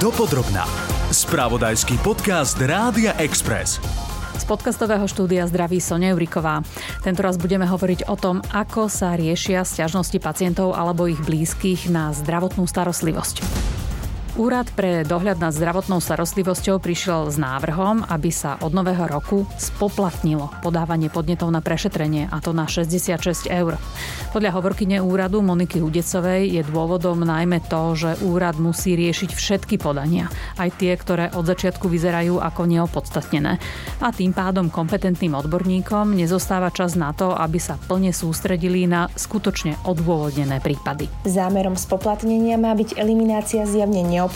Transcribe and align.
Dopodrobná. 0.00 0.64
Spravodajský 1.12 2.00
podcast 2.00 2.56
Rádia 2.56 3.12
Express. 3.20 3.76
Z 4.32 4.48
podcastového 4.48 5.04
štúdia 5.04 5.44
zdraví 5.44 5.76
Sonia 5.76 6.16
Juriková. 6.16 6.64
Tento 7.04 7.20
raz 7.20 7.36
budeme 7.36 7.68
hovoriť 7.68 8.08
o 8.08 8.16
tom, 8.16 8.40
ako 8.48 8.88
sa 8.88 9.12
riešia 9.12 9.60
stiažnosti 9.60 10.16
pacientov 10.16 10.72
alebo 10.72 11.04
ich 11.04 11.20
blízkych 11.20 11.92
na 11.92 12.16
zdravotnú 12.16 12.64
starostlivosť. 12.64 13.44
Úrad 14.40 14.72
pre 14.72 15.04
dohľad 15.04 15.36
nad 15.36 15.52
zdravotnou 15.52 16.00
starostlivosťou 16.00 16.80
prišiel 16.80 17.28
s 17.28 17.36
návrhom, 17.36 18.08
aby 18.08 18.32
sa 18.32 18.56
od 18.64 18.72
nového 18.72 19.04
roku 19.04 19.44
spoplatnilo 19.60 20.48
podávanie 20.64 21.12
podnetov 21.12 21.52
na 21.52 21.60
prešetrenie, 21.60 22.24
a 22.32 22.40
to 22.40 22.56
na 22.56 22.64
66 22.64 23.20
eur. 23.52 23.76
Podľa 24.32 24.56
hovorkyne 24.56 24.96
úradu 25.04 25.44
Moniky 25.44 25.84
Hudecovej 25.84 26.56
je 26.56 26.62
dôvodom 26.64 27.20
najmä 27.20 27.60
to, 27.68 27.92
že 27.92 28.16
úrad 28.24 28.56
musí 28.56 28.96
riešiť 28.96 29.28
všetky 29.28 29.76
podania, 29.76 30.32
aj 30.56 30.72
tie, 30.80 30.96
ktoré 30.96 31.28
od 31.36 31.44
začiatku 31.44 31.84
vyzerajú 31.92 32.40
ako 32.40 32.64
neopodstatnené. 32.64 33.60
A 34.00 34.08
tým 34.08 34.32
pádom 34.32 34.72
kompetentným 34.72 35.36
odborníkom 35.36 36.16
nezostáva 36.16 36.72
čas 36.72 36.96
na 36.96 37.12
to, 37.12 37.36
aby 37.36 37.60
sa 37.60 37.76
plne 37.76 38.16
sústredili 38.16 38.88
na 38.88 39.12
skutočne 39.12 39.76
odôvodnené 39.84 40.64
prípady. 40.64 41.12
Zámerom 41.28 41.76
spoplatnenia 41.76 42.56
má 42.56 42.72
byť 42.72 42.96
eliminácia 42.96 43.68
zjavne 43.68 44.00
neopodstatnených, 44.00 44.29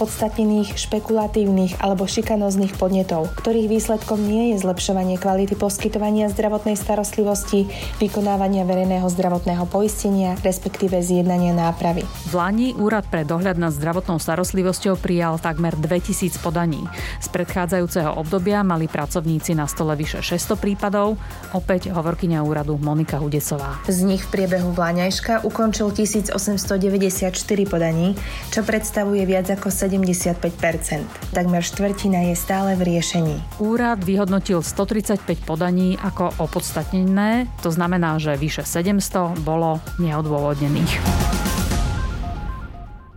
špekulatívnych 0.74 1.78
alebo 1.78 2.04
šikanóznych 2.04 2.74
podnetov, 2.76 3.30
ktorých 3.38 3.70
výsledkom 3.70 4.18
nie 4.18 4.52
je 4.52 4.62
zlepšovanie 4.66 5.16
kvality 5.16 5.54
poskytovania 5.54 6.28
zdravotnej 6.28 6.74
starostlivosti, 6.74 7.70
vykonávania 8.02 8.66
verejného 8.66 9.06
zdravotného 9.06 9.64
poistenia, 9.70 10.34
respektíve 10.42 10.98
zjednania 11.00 11.54
nápravy. 11.54 12.02
V 12.28 12.32
Lani 12.34 12.74
Úrad 12.74 13.06
pre 13.06 13.22
dohľad 13.22 13.56
nad 13.56 13.70
zdravotnou 13.70 14.18
starostlivosťou 14.18 14.98
prijal 14.98 15.38
takmer 15.38 15.78
2000 15.78 16.42
podaní. 16.42 16.82
Z 17.22 17.30
predchádzajúceho 17.30 18.18
obdobia 18.18 18.66
mali 18.66 18.90
pracovníci 18.90 19.54
na 19.54 19.70
stole 19.70 19.94
vyše 19.94 20.20
600 20.20 20.58
prípadov, 20.58 21.16
opäť 21.54 21.94
hovorkyňa 21.94 22.42
úradu 22.42 22.76
Monika 22.76 23.22
Hudecová. 23.22 23.80
Z 23.86 24.02
nich 24.02 24.26
v 24.26 24.30
priebehu 24.34 24.74
Vláňajška 24.74 25.46
ukončil 25.46 25.94
1894 25.94 27.30
podaní, 27.70 28.18
čo 28.50 28.66
predstavuje 28.66 29.22
viac 29.28 29.46
ako 29.52 29.70
75% 29.84 31.36
Takmer 31.36 31.60
štvrtina 31.60 32.32
je 32.32 32.34
stále 32.38 32.72
v 32.72 32.96
riešení. 32.96 33.36
Úrad 33.60 34.00
vyhodnotil 34.00 34.64
135 34.64 35.44
podaní 35.44 36.00
ako 36.00 36.32
opodstatnené, 36.40 37.52
to 37.60 37.68
znamená, 37.68 38.16
že 38.16 38.40
vyše 38.40 38.64
700 38.64 39.44
bolo 39.44 39.84
neodôvodnených. 40.00 40.96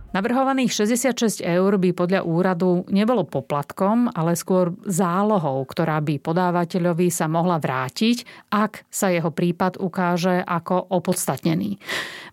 Navrhovaných 0.08 0.72
66 0.72 1.44
eur 1.44 1.76
by 1.76 1.92
podľa 1.92 2.24
úradu 2.24 2.82
nebolo 2.88 3.28
poplatkom, 3.28 4.08
ale 4.16 4.34
skôr 4.40 4.72
zálohou, 4.88 5.60
ktorá 5.68 6.00
by 6.00 6.16
podávateľovi 6.18 7.12
sa 7.12 7.28
mohla 7.28 7.60
vrátiť, 7.60 8.50
ak 8.50 8.88
sa 8.88 9.12
jeho 9.12 9.28
prípad 9.28 9.76
ukáže 9.76 10.40
ako 10.42 10.90
opodstatnený. 10.96 11.76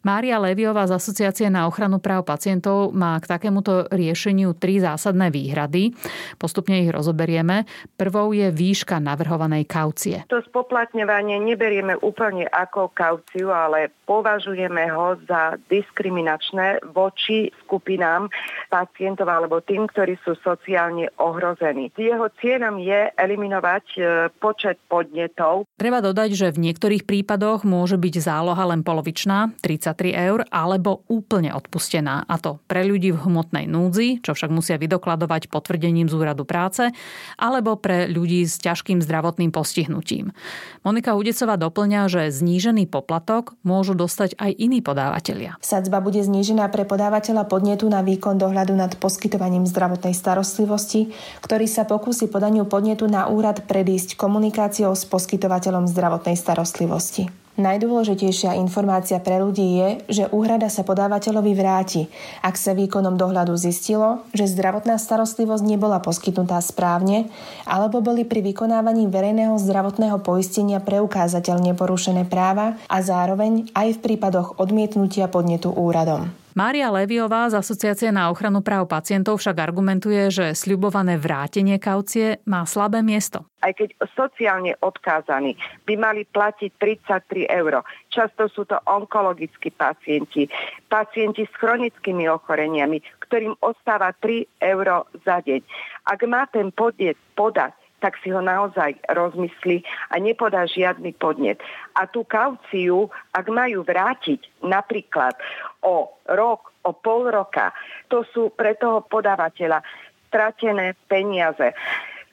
Mária 0.06 0.38
Leviová 0.38 0.86
z 0.86 1.02
Asociácie 1.02 1.50
na 1.50 1.66
ochranu 1.66 1.98
práv 1.98 2.30
pacientov 2.30 2.94
má 2.94 3.18
k 3.18 3.26
takémuto 3.26 3.90
riešeniu 3.90 4.54
tri 4.54 4.78
zásadné 4.78 5.34
výhrady. 5.34 5.98
Postupne 6.38 6.78
ich 6.86 6.94
rozoberieme. 6.94 7.66
Prvou 7.98 8.30
je 8.30 8.54
výška 8.54 9.02
navrhovanej 9.02 9.66
kaucie. 9.66 10.22
To 10.30 10.46
spoplatňovanie 10.46 11.42
neberieme 11.42 11.98
úplne 12.06 12.46
ako 12.46 12.94
kauciu, 12.94 13.50
ale 13.50 13.90
považujeme 14.06 14.94
ho 14.94 15.18
za 15.26 15.58
diskriminačné 15.74 16.86
voči 16.94 17.50
skupinám 17.66 18.30
pacientov 18.70 19.26
alebo 19.26 19.66
tým, 19.66 19.90
ktorí 19.90 20.22
sú 20.22 20.38
sociálne 20.46 21.10
ohrození. 21.18 21.90
Jeho 21.98 22.30
cieľom 22.38 22.78
je 22.78 23.10
eliminovať 23.18 23.86
e, 23.98 24.00
počet 24.38 24.78
podnetov. 24.86 25.66
Treba 25.82 26.06
dodať, 26.06 26.38
že 26.38 26.54
v 26.54 26.70
niektorých 26.70 27.10
prípadoch 27.10 27.66
môže 27.66 27.98
byť 27.98 28.16
záloha 28.22 28.70
len 28.70 28.86
polovičná, 28.86 29.50
33 29.96 30.28
eur, 30.28 30.40
alebo 30.52 31.08
úplne 31.08 31.56
odpustená. 31.56 32.28
A 32.28 32.36
to 32.36 32.60
pre 32.68 32.84
ľudí 32.84 33.16
v 33.16 33.24
hmotnej 33.24 33.66
núdzi, 33.66 34.20
čo 34.20 34.36
však 34.36 34.52
musia 34.52 34.76
vydokladovať 34.76 35.48
potvrdením 35.48 36.12
z 36.12 36.14
úradu 36.20 36.44
práce, 36.44 36.92
alebo 37.40 37.80
pre 37.80 38.12
ľudí 38.12 38.44
s 38.44 38.60
ťažkým 38.60 39.00
zdravotným 39.00 39.56
postihnutím. 39.56 40.36
Monika 40.84 41.16
Hudecová 41.16 41.56
doplňa, 41.56 42.02
že 42.12 42.22
znížený 42.30 42.92
poplatok 42.92 43.56
môžu 43.64 43.96
dostať 43.96 44.36
aj 44.36 44.52
iní 44.60 44.84
podávateľia. 44.84 45.58
Sadzba 45.64 46.04
bude 46.04 46.20
znížená 46.20 46.68
pre 46.70 46.84
podávateľa 46.84 47.48
podnetu 47.48 47.88
na 47.88 48.04
výkon 48.04 48.36
dohľadu 48.36 48.76
nad 48.76 48.92
poskytovaním 49.00 49.64
zdravotnej 49.66 50.14
starostlivosti, 50.14 51.16
ktorý 51.40 51.66
sa 51.66 51.88
pokusí 51.88 52.28
podaniu 52.28 52.68
podnetu 52.68 53.08
na 53.08 53.32
úrad 53.32 53.64
predísť 53.64 54.20
komunikáciou 54.20 54.92
s 54.92 55.08
poskytovateľom 55.08 55.88
zdravotnej 55.88 56.36
starostlivosti. 56.36 57.45
Najdôležitejšia 57.56 58.60
informácia 58.60 59.16
pre 59.24 59.40
ľudí 59.40 59.80
je, 59.80 59.90
že 60.12 60.24
úhrada 60.36 60.68
sa 60.68 60.84
podávateľovi 60.84 61.56
vráti, 61.56 62.12
ak 62.44 62.60
sa 62.60 62.76
výkonom 62.76 63.16
dohľadu 63.16 63.56
zistilo, 63.56 64.28
že 64.36 64.52
zdravotná 64.52 65.00
starostlivosť 65.00 65.64
nebola 65.64 66.04
poskytnutá 66.04 66.60
správne 66.60 67.32
alebo 67.64 68.04
boli 68.04 68.28
pri 68.28 68.44
vykonávaní 68.44 69.08
verejného 69.08 69.56
zdravotného 69.56 70.20
poistenia 70.20 70.84
preukázateľne 70.84 71.80
porušené 71.80 72.28
práva 72.28 72.76
a 72.92 73.00
zároveň 73.00 73.72
aj 73.72 73.98
v 73.98 74.02
prípadoch 74.04 74.60
odmietnutia 74.60 75.32
podnetu 75.32 75.72
úradom. 75.72 76.45
Mária 76.56 76.88
Leviová 76.88 77.52
z 77.52 77.60
Asociácie 77.60 78.16
na 78.16 78.32
ochranu 78.32 78.64
práv 78.64 78.88
pacientov 78.88 79.44
však 79.44 79.60
argumentuje, 79.60 80.32
že 80.32 80.56
sľubované 80.56 81.20
vrátenie 81.20 81.76
kaucie 81.84 82.40
má 82.48 82.64
slabé 82.64 83.04
miesto. 83.04 83.44
Aj 83.60 83.76
keď 83.76 83.92
sociálne 84.16 84.72
odkázaní 84.80 85.60
by 85.84 86.00
mali 86.00 86.24
platiť 86.24 86.72
33 86.80 87.52
eur. 87.52 87.84
Často 88.08 88.48
sú 88.48 88.64
to 88.64 88.80
onkologickí 88.88 89.76
pacienti, 89.76 90.48
pacienti 90.88 91.44
s 91.44 91.52
chronickými 91.60 92.24
ochoreniami, 92.32 93.04
ktorým 93.28 93.60
ostáva 93.60 94.16
3 94.16 94.48
eur 94.64 95.12
za 95.28 95.44
deň. 95.44 95.60
Ak 96.08 96.24
má 96.24 96.48
ten 96.48 96.72
podiet 96.72 97.20
podať 97.36 97.76
tak 98.06 98.22
si 98.22 98.30
ho 98.30 98.38
naozaj 98.38 99.02
rozmyslí 99.10 99.82
a 100.14 100.22
nepodá 100.22 100.70
žiadny 100.70 101.18
podnet. 101.18 101.58
A 101.98 102.06
tú 102.06 102.22
kauciu, 102.22 103.10
ak 103.34 103.50
majú 103.50 103.82
vrátiť 103.82 104.62
napríklad 104.62 105.34
o 105.82 106.14
rok, 106.30 106.70
o 106.86 106.94
pol 106.94 107.34
roka, 107.34 107.74
to 108.14 108.22
sú 108.30 108.54
pre 108.54 108.78
toho 108.78 109.02
podávateľa 109.10 109.82
stratené 110.30 110.94
peniaze. 111.10 111.74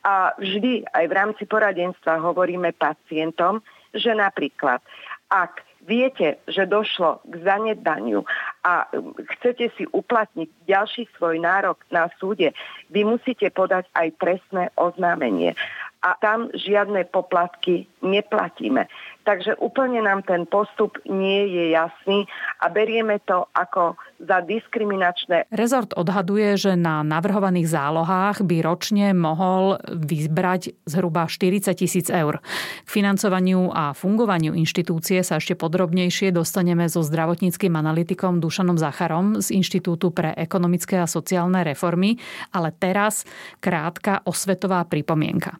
A 0.04 0.36
vždy 0.36 0.84
aj 0.92 1.04
v 1.08 1.16
rámci 1.16 1.48
poradenstva 1.48 2.20
hovoríme 2.20 2.76
pacientom, 2.76 3.64
že 3.96 4.12
napríklad 4.12 4.84
ak 5.32 5.64
viete, 5.88 6.44
že 6.44 6.68
došlo 6.68 7.24
k 7.24 7.34
zanedbaniu 7.40 8.28
a 8.62 8.86
um, 8.94 9.10
chcete 9.38 9.74
si 9.74 9.84
uplatniť 9.90 10.70
ďalší 10.70 11.10
svoj 11.18 11.42
nárok 11.42 11.82
na 11.90 12.06
súde, 12.16 12.54
vy 12.94 13.02
musíte 13.02 13.50
podať 13.50 13.90
aj 13.98 14.08
trestné 14.22 14.70
oznámenie. 14.78 15.58
A 16.02 16.18
tam 16.18 16.50
žiadne 16.50 17.06
poplatky 17.10 17.86
neplatíme. 18.02 18.90
Takže 19.22 19.58
úplne 19.62 20.02
nám 20.02 20.26
ten 20.26 20.44
postup 20.50 20.98
nie 21.06 21.46
je 21.46 21.64
jasný 21.74 22.26
a 22.58 22.66
berieme 22.66 23.22
to 23.22 23.46
ako 23.54 23.94
za 24.22 24.42
diskriminačné. 24.42 25.50
Rezort 25.50 25.94
odhaduje, 25.98 26.54
že 26.54 26.72
na 26.78 27.02
navrhovaných 27.02 27.66
zálohách 27.66 28.46
by 28.46 28.56
ročne 28.62 29.10
mohol 29.14 29.78
vybrať 29.90 30.74
zhruba 30.86 31.26
40 31.26 31.74
tisíc 31.74 32.06
eur. 32.10 32.38
K 32.86 32.88
financovaniu 32.88 33.70
a 33.74 33.94
fungovaniu 33.94 34.54
inštitúcie 34.54 35.22
sa 35.26 35.42
ešte 35.42 35.58
podrobnejšie 35.58 36.30
dostaneme 36.30 36.86
so 36.86 37.02
zdravotníckým 37.02 37.74
analytikom 37.74 38.38
Dušanom 38.38 38.78
Zacharom 38.78 39.42
z 39.42 39.58
Inštitútu 39.58 40.14
pre 40.14 40.34
ekonomické 40.38 41.02
a 41.02 41.10
sociálne 41.10 41.66
reformy, 41.66 42.18
ale 42.54 42.70
teraz 42.74 43.26
krátka 43.58 44.22
osvetová 44.22 44.86
pripomienka. 44.86 45.58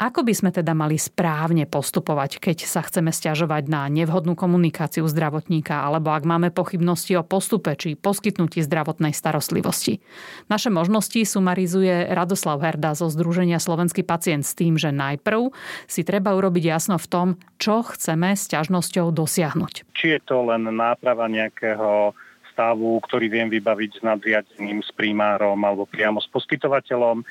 Ako 0.00 0.24
by 0.24 0.32
sme 0.32 0.48
teda 0.48 0.72
mali 0.72 0.96
správne 0.96 1.68
postupovať, 1.68 2.40
keď 2.40 2.64
sa 2.64 2.80
chceme 2.80 3.12
stiažovať 3.12 3.68
na 3.68 3.84
nevhodnú 3.92 4.32
komunikáciu 4.32 5.04
zdravotníka 5.04 5.76
alebo 5.76 6.16
ak 6.16 6.24
máme 6.24 6.48
pochybnosti 6.48 7.20
o 7.20 7.22
postupe 7.22 7.76
či 7.76 8.00
poskytnutí 8.00 8.64
zdravotnej 8.64 9.12
starostlivosti? 9.12 10.00
Naše 10.48 10.72
možnosti 10.72 11.20
sumarizuje 11.20 12.08
Radoslav 12.16 12.64
Herda 12.64 12.96
zo 12.96 13.12
Združenia 13.12 13.60
Slovenský 13.60 14.00
pacient 14.00 14.48
s 14.48 14.56
tým, 14.56 14.80
že 14.80 14.88
najprv 14.88 15.52
si 15.84 16.00
treba 16.00 16.32
urobiť 16.32 16.64
jasno 16.64 16.96
v 16.96 17.04
tom, 17.04 17.28
čo 17.60 17.84
chceme 17.84 18.32
s 18.32 18.48
ťažnosťou 18.48 19.12
dosiahnuť. 19.12 19.84
Či 19.92 20.16
je 20.16 20.20
to 20.24 20.48
len 20.48 20.64
náprava 20.64 21.28
nejakého 21.28 22.16
stavu, 22.56 23.00
ktorý 23.04 23.32
viem 23.32 23.48
vybaviť 23.48 23.90
s 23.96 24.00
nadriadeným, 24.04 24.84
s 24.84 24.92
primárom 24.92 25.56
alebo 25.64 25.88
priamo 25.88 26.20
s 26.20 26.28
poskytovateľom, 26.28 27.24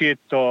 je 0.00 0.14
to, 0.30 0.44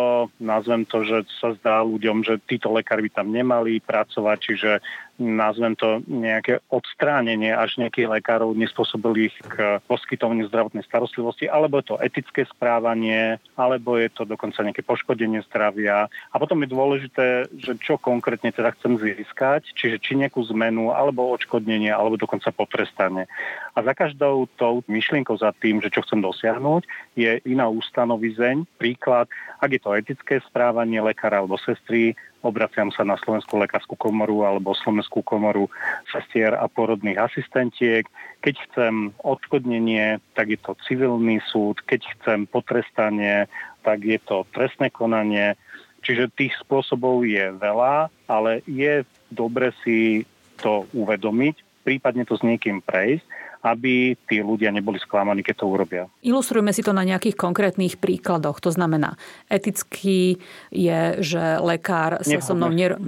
nazvem 0.44 0.84
to, 0.86 1.04
že 1.08 1.28
sa 1.40 1.56
zdá 1.58 1.82
ľuďom, 1.82 2.24
že 2.24 2.44
títo 2.46 2.72
lekári 2.72 3.08
by 3.08 3.12
tam 3.24 3.28
nemali 3.32 3.80
pracovať, 3.80 4.38
čiže 4.40 4.72
nazvem 5.18 5.74
to 5.74 6.06
nejaké 6.06 6.62
odstránenie 6.70 7.50
až 7.50 7.82
nejakých 7.82 8.22
lekárov 8.22 8.54
nespôsobilých 8.54 9.34
k 9.50 9.82
poskytovaniu 9.90 10.46
zdravotnej 10.46 10.86
starostlivosti, 10.86 11.50
alebo 11.50 11.82
je 11.82 11.90
to 11.90 11.96
etické 11.98 12.46
správanie, 12.46 13.42
alebo 13.58 13.98
je 13.98 14.14
to 14.14 14.30
dokonca 14.30 14.62
nejaké 14.62 14.86
poškodenie 14.86 15.42
zdravia. 15.50 16.06
A 16.06 16.36
potom 16.38 16.62
je 16.62 16.70
dôležité, 16.70 17.50
že 17.58 17.74
čo 17.82 17.98
konkrétne 17.98 18.54
teda 18.54 18.78
chcem 18.78 19.02
získať, 19.02 19.66
čiže 19.74 19.98
či 19.98 20.22
nejakú 20.22 20.46
zmenu, 20.54 20.94
alebo 20.94 21.34
odškodnenie, 21.34 21.90
alebo 21.90 22.22
dokonca 22.22 22.54
potrestanie. 22.54 23.26
A 23.74 23.82
za 23.82 23.98
každou 23.98 24.46
tou 24.62 24.86
myšlienkou 24.86 25.34
za 25.42 25.50
tým, 25.58 25.82
že 25.82 25.90
čo 25.90 26.06
chcem 26.06 26.22
dosiahnuť, 26.22 26.86
je 27.18 27.42
iná 27.50 27.66
ústanovizeň. 27.74 28.70
Príklad, 28.78 29.26
ak 29.58 29.70
je 29.74 29.82
to 29.82 29.98
etické 29.98 30.38
správanie 30.46 31.02
lekára 31.02 31.42
alebo 31.42 31.58
sestry, 31.58 32.14
obraciam 32.46 32.94
sa 32.94 33.02
na 33.02 33.18
Slovenskú 33.18 33.58
lekárskú 33.58 33.98
komoru 33.98 34.46
alebo 34.46 34.78
Slovenskú 34.78 35.26
komoru 35.26 35.66
sestier 36.14 36.54
a 36.54 36.70
porodných 36.70 37.18
asistentiek. 37.18 38.06
Keď 38.46 38.56
chcem 38.70 38.94
odškodnenie, 39.26 40.22
tak 40.38 40.54
je 40.54 40.60
to 40.62 40.78
civilný 40.86 41.42
súd. 41.50 41.82
Keď 41.90 42.02
chcem 42.18 42.40
potrestanie, 42.46 43.50
tak 43.82 44.06
je 44.06 44.22
to 44.22 44.46
trestné 44.54 44.94
konanie. 44.94 45.58
Čiže 46.06 46.30
tých 46.38 46.54
spôsobov 46.62 47.26
je 47.26 47.50
veľa, 47.58 48.14
ale 48.30 48.62
je 48.70 49.02
dobre 49.34 49.74
si 49.82 50.24
to 50.62 50.86
uvedomiť, 50.94 51.84
prípadne 51.84 52.24
to 52.24 52.38
s 52.38 52.46
niekým 52.46 52.80
prejsť 52.86 53.26
aby 53.74 54.16
tí 54.30 54.40
ľudia 54.40 54.72
neboli 54.72 55.00
sklamaní, 55.02 55.44
keď 55.44 55.56
to 55.60 55.66
urobia. 55.68 56.04
Ilustrujme 56.24 56.72
si 56.72 56.86
to 56.86 56.96
na 56.96 57.04
nejakých 57.04 57.36
konkrétnych 57.36 58.00
príkladoch. 58.00 58.64
To 58.64 58.72
znamená, 58.72 59.20
etický 59.52 60.40
je, 60.72 61.02
že 61.20 61.60
lekár 61.60 62.24
sa 62.24 62.40
so 62.40 62.56
mnou 62.56 62.72
ner- 62.72 63.00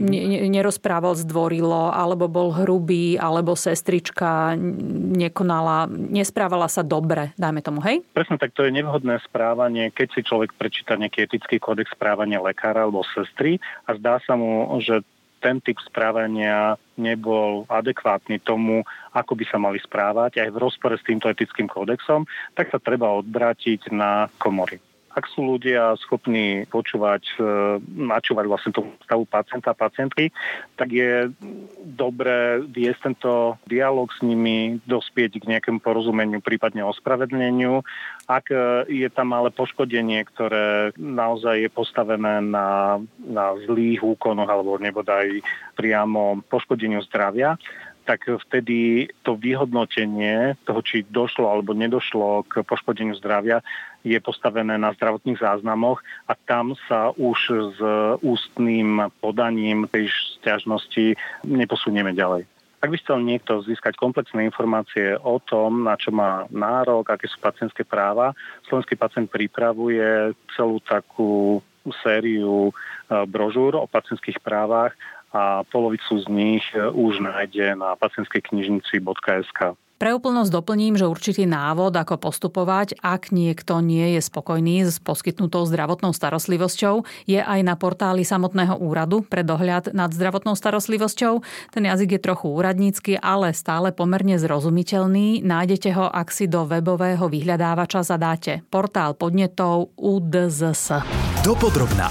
nerozprával 0.50 1.16
zdvorilo, 1.16 1.92
alebo 1.92 2.28
bol 2.28 2.52
hrubý, 2.52 3.16
alebo 3.16 3.56
sestrička 3.56 4.58
nekonala, 5.16 5.88
nesprávala 5.90 6.68
sa 6.68 6.84
dobre, 6.84 7.32
dajme 7.40 7.64
tomu, 7.64 7.80
hej? 7.86 8.04
Presne 8.14 8.38
tak, 8.38 8.52
to 8.54 8.68
je 8.68 8.76
nevhodné 8.76 9.22
správanie, 9.26 9.92
keď 9.94 10.08
si 10.16 10.22
človek 10.26 10.56
prečíta 10.56 11.00
nejaký 11.00 11.26
etický 11.26 11.58
kódex 11.62 11.92
správania 11.94 12.44
lekára 12.44 12.84
alebo 12.86 13.06
sestry 13.16 13.62
a 13.88 13.96
zdá 13.96 14.20
sa 14.26 14.36
mu, 14.36 14.68
že 14.80 15.02
ten 15.40 15.64
typ 15.64 15.80
správania 15.84 16.76
nebol 17.00 17.64
adekvátny 17.72 18.44
tomu, 18.44 18.84
ako 19.16 19.34
by 19.40 19.46
sa 19.48 19.58
mali 19.58 19.80
správať, 19.80 20.44
aj 20.44 20.50
v 20.52 20.62
rozpore 20.62 20.96
s 21.00 21.08
týmto 21.08 21.32
etickým 21.32 21.72
kódexom, 21.72 22.28
tak 22.54 22.70
sa 22.70 22.80
treba 22.80 23.08
odbrátiť 23.16 23.92
na 23.96 24.28
komory 24.38 24.84
ak 25.10 25.26
sú 25.34 25.58
ľudia 25.58 25.98
schopní 25.98 26.70
počúvať, 26.70 27.24
e, 27.38 27.44
načúvať 27.82 28.46
vlastne 28.46 28.72
tomu 28.72 28.94
stavu 29.02 29.26
pacienta 29.26 29.74
a 29.74 29.80
pacientky, 29.80 30.30
tak 30.78 30.94
je 30.94 31.34
dobré 31.82 32.62
viesť 32.62 33.12
tento 33.12 33.58
dialog 33.66 34.14
s 34.14 34.22
nimi, 34.22 34.78
dospieť 34.86 35.42
k 35.42 35.50
nejakému 35.58 35.82
porozumeniu, 35.82 36.40
prípadne 36.40 36.86
ospravedlneniu. 36.86 37.82
Ak 38.30 38.54
e, 38.54 38.86
je 38.90 39.10
tam 39.10 39.34
ale 39.34 39.50
poškodenie, 39.50 40.22
ktoré 40.30 40.94
naozaj 40.96 41.66
je 41.66 41.70
postavené 41.74 42.46
na, 42.46 43.02
na 43.18 43.58
zlých 43.66 44.06
úkonoch 44.06 44.48
alebo 44.48 44.78
nebodaj 44.78 45.42
priamo 45.74 46.46
poškodeniu 46.46 47.02
zdravia, 47.10 47.58
tak 48.10 48.26
vtedy 48.26 49.06
to 49.22 49.38
vyhodnotenie 49.38 50.58
toho, 50.66 50.82
či 50.82 51.06
došlo 51.06 51.46
alebo 51.46 51.78
nedošlo 51.78 52.42
k 52.50 52.66
poškodeniu 52.66 53.14
zdravia, 53.14 53.62
je 54.04 54.20
postavené 54.24 54.80
na 54.80 54.96
zdravotných 54.96 55.40
záznamoch 55.40 56.00
a 56.28 56.34
tam 56.48 56.76
sa 56.88 57.12
už 57.16 57.40
s 57.76 57.80
ústnym 58.24 59.12
podaním 59.20 59.86
tej 59.92 60.08
stiažnosti 60.40 61.20
neposunieme 61.44 62.16
ďalej. 62.16 62.48
Ak 62.80 62.88
by 62.88 62.98
chcel 63.04 63.20
niekto 63.28 63.60
získať 63.68 64.00
komplexné 64.00 64.48
informácie 64.48 65.20
o 65.20 65.44
tom, 65.44 65.84
na 65.84 66.00
čo 66.00 66.16
má 66.16 66.48
nárok, 66.48 67.12
aké 67.12 67.28
sú 67.28 67.36
pacientské 67.44 67.84
práva, 67.84 68.32
slovenský 68.72 68.96
pacient 68.96 69.28
pripravuje 69.28 70.32
celú 70.56 70.80
takú 70.88 71.60
sériu 72.00 72.72
e, 72.72 72.74
brožúr 73.28 73.76
o 73.76 73.84
pacientských 73.84 74.40
právach 74.40 74.96
a 75.36 75.68
polovicu 75.68 76.24
z 76.24 76.26
nich 76.32 76.64
e, 76.72 76.88
už 76.88 77.20
nájde 77.20 77.76
na 77.76 78.00
pacientskej 78.00 78.48
knižnici.sk. 78.48 79.76
Pre 80.00 80.16
úplnosť 80.16 80.56
doplním, 80.56 80.96
že 80.96 81.12
určitý 81.12 81.44
návod, 81.44 81.92
ako 81.92 82.24
postupovať, 82.24 82.96
ak 83.04 83.36
niekto 83.36 83.84
nie 83.84 84.16
je 84.16 84.24
spokojný 84.24 84.88
s 84.88 84.96
poskytnutou 85.04 85.68
zdravotnou 85.68 86.16
starostlivosťou, 86.16 87.04
je 87.28 87.44
aj 87.44 87.60
na 87.68 87.76
portáli 87.76 88.24
samotného 88.24 88.80
úradu 88.80 89.28
pre 89.28 89.44
dohľad 89.44 89.92
nad 89.92 90.16
zdravotnou 90.16 90.56
starostlivosťou. 90.56 91.44
Ten 91.76 91.84
jazyk 91.84 92.16
je 92.16 92.22
trochu 92.24 92.48
úradnícky, 92.48 93.20
ale 93.20 93.52
stále 93.52 93.92
pomerne 93.92 94.40
zrozumiteľný. 94.40 95.44
Nájdete 95.44 95.92
ho, 95.92 96.08
ak 96.08 96.32
si 96.32 96.48
do 96.48 96.64
webového 96.64 97.28
vyhľadávača 97.28 98.00
zadáte 98.00 98.64
portál 98.72 99.20
podnetov 99.20 99.92
UDZS. 100.00 101.04
Dopodrobná. 101.44 102.08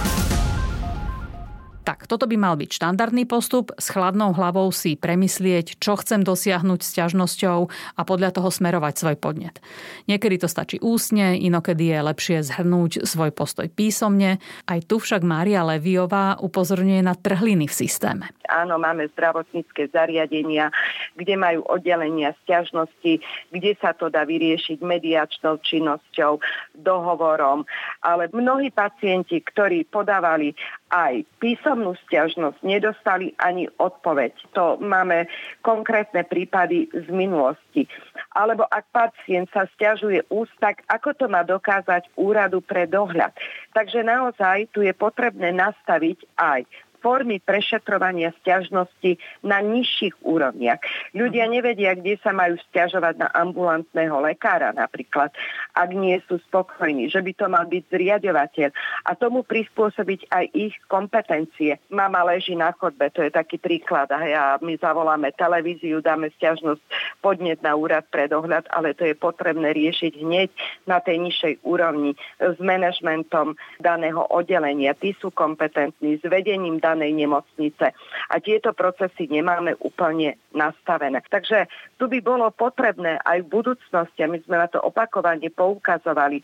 Tak, 1.88 2.04
toto 2.04 2.28
by 2.28 2.36
mal 2.36 2.52
byť 2.60 2.68
štandardný 2.68 3.24
postup. 3.24 3.72
S 3.80 3.88
chladnou 3.88 4.36
hlavou 4.36 4.68
si 4.68 4.92
premyslieť, 4.92 5.80
čo 5.80 5.96
chcem 5.96 6.20
dosiahnuť 6.20 6.84
s 6.84 6.90
ťažnosťou 7.00 7.58
a 7.96 8.00
podľa 8.04 8.36
toho 8.36 8.52
smerovať 8.52 8.94
svoj 9.00 9.16
podnet. 9.16 9.56
Niekedy 10.04 10.36
to 10.36 10.52
stačí 10.52 10.76
úsne, 10.84 11.40
inokedy 11.40 11.88
je 11.88 12.04
lepšie 12.04 12.36
zhrnúť 12.44 13.08
svoj 13.08 13.32
postoj 13.32 13.72
písomne. 13.72 14.36
Aj 14.68 14.80
tu 14.84 15.00
však 15.00 15.24
Mária 15.24 15.64
Leviová 15.64 16.36
upozorňuje 16.36 17.00
na 17.00 17.16
trhliny 17.16 17.64
v 17.64 17.78
systéme. 17.80 18.28
Áno, 18.52 18.76
máme 18.76 19.08
zdravotnícke 19.16 19.88
zariadenia, 19.88 20.68
kde 21.16 21.40
majú 21.40 21.64
oddelenia 21.72 22.36
sťažnosti, 22.44 23.24
kde 23.48 23.72
sa 23.80 23.96
to 23.96 24.12
dá 24.12 24.28
vyriešiť 24.28 24.84
mediačnou 24.84 25.56
činnosťou, 25.64 26.36
dohovorom. 26.76 27.64
Ale 28.04 28.28
mnohí 28.36 28.68
pacienti, 28.76 29.40
ktorí 29.40 29.88
podávali 29.88 30.52
aj 30.88 31.24
písomnú 31.40 31.94
stiažnosť, 32.08 32.64
nedostali 32.64 33.36
ani 33.40 33.68
odpoveď. 33.76 34.32
To 34.56 34.80
máme 34.80 35.28
konkrétne 35.60 36.24
prípady 36.24 36.88
z 36.92 37.06
minulosti. 37.12 37.84
Alebo 38.32 38.64
ak 38.68 38.88
pacient 38.92 39.48
sa 39.52 39.68
stiažuje 39.76 40.24
ústak, 40.32 40.84
ako 40.88 41.12
to 41.16 41.26
má 41.28 41.44
dokázať 41.44 42.08
úradu 42.16 42.64
pre 42.64 42.88
dohľad. 42.88 43.32
Takže 43.76 44.04
naozaj 44.04 44.72
tu 44.72 44.80
je 44.80 44.92
potrebné 44.96 45.52
nastaviť 45.52 46.18
aj 46.40 46.64
formy 46.98 47.38
prešetrovania 47.42 48.34
stiažnosti 48.42 49.18
na 49.42 49.62
nižších 49.62 50.22
úrovniach. 50.22 50.82
Ľudia 51.14 51.46
mhm. 51.46 51.52
nevedia, 51.52 51.92
kde 51.94 52.18
sa 52.20 52.34
majú 52.34 52.58
stiažovať 52.70 53.14
na 53.22 53.28
ambulantného 53.32 54.18
lekára 54.22 54.74
napríklad, 54.74 55.32
ak 55.74 55.90
nie 55.94 56.18
sú 56.26 56.38
spokojní, 56.50 57.10
že 57.10 57.22
by 57.22 57.32
to 57.34 57.46
mal 57.46 57.64
byť 57.66 57.82
zriadovateľ 57.90 58.70
a 59.06 59.10
tomu 59.14 59.42
prispôsobiť 59.46 60.30
aj 60.30 60.44
ich 60.54 60.74
kompetencie. 60.90 61.78
Mama 61.90 62.26
leží 62.26 62.54
na 62.58 62.74
chodbe, 62.74 63.10
to 63.14 63.22
je 63.22 63.30
taký 63.32 63.56
príklad 63.58 64.10
a 64.10 64.20
ja, 64.26 64.44
my 64.60 64.74
zavoláme 64.76 65.30
televíziu, 65.34 66.02
dáme 66.02 66.30
stiažnosť 66.36 66.82
podnet 67.22 67.62
na 67.62 67.74
úrad 67.74 68.06
pre 68.10 68.26
dohľad, 68.26 68.66
ale 68.70 68.94
to 68.94 69.06
je 69.06 69.14
potrebné 69.14 69.72
riešiť 69.74 70.12
hneď 70.20 70.50
na 70.84 70.98
tej 70.98 71.22
nižšej 71.22 71.54
úrovni 71.62 72.14
s 72.38 72.56
manažmentom 72.58 73.54
daného 73.78 74.26
oddelenia. 74.28 74.94
Tí 74.98 75.14
sú 75.18 75.30
kompetentní, 75.30 76.18
s 76.18 76.24
vedením 76.26 76.82
danej 76.88 77.12
nemocnice. 77.12 77.92
A 78.32 78.34
tieto 78.40 78.72
procesy 78.72 79.28
nemáme 79.28 79.76
úplne 79.84 80.40
nastavené. 80.56 81.20
Takže 81.28 81.68
tu 82.00 82.08
by 82.08 82.24
bolo 82.24 82.48
potrebné 82.48 83.20
aj 83.28 83.44
v 83.44 83.52
budúcnosti, 83.52 84.24
a 84.24 84.30
my 84.32 84.40
sme 84.40 84.56
na 84.56 84.68
to 84.72 84.80
opakovane 84.80 85.52
poukazovali, 85.52 86.40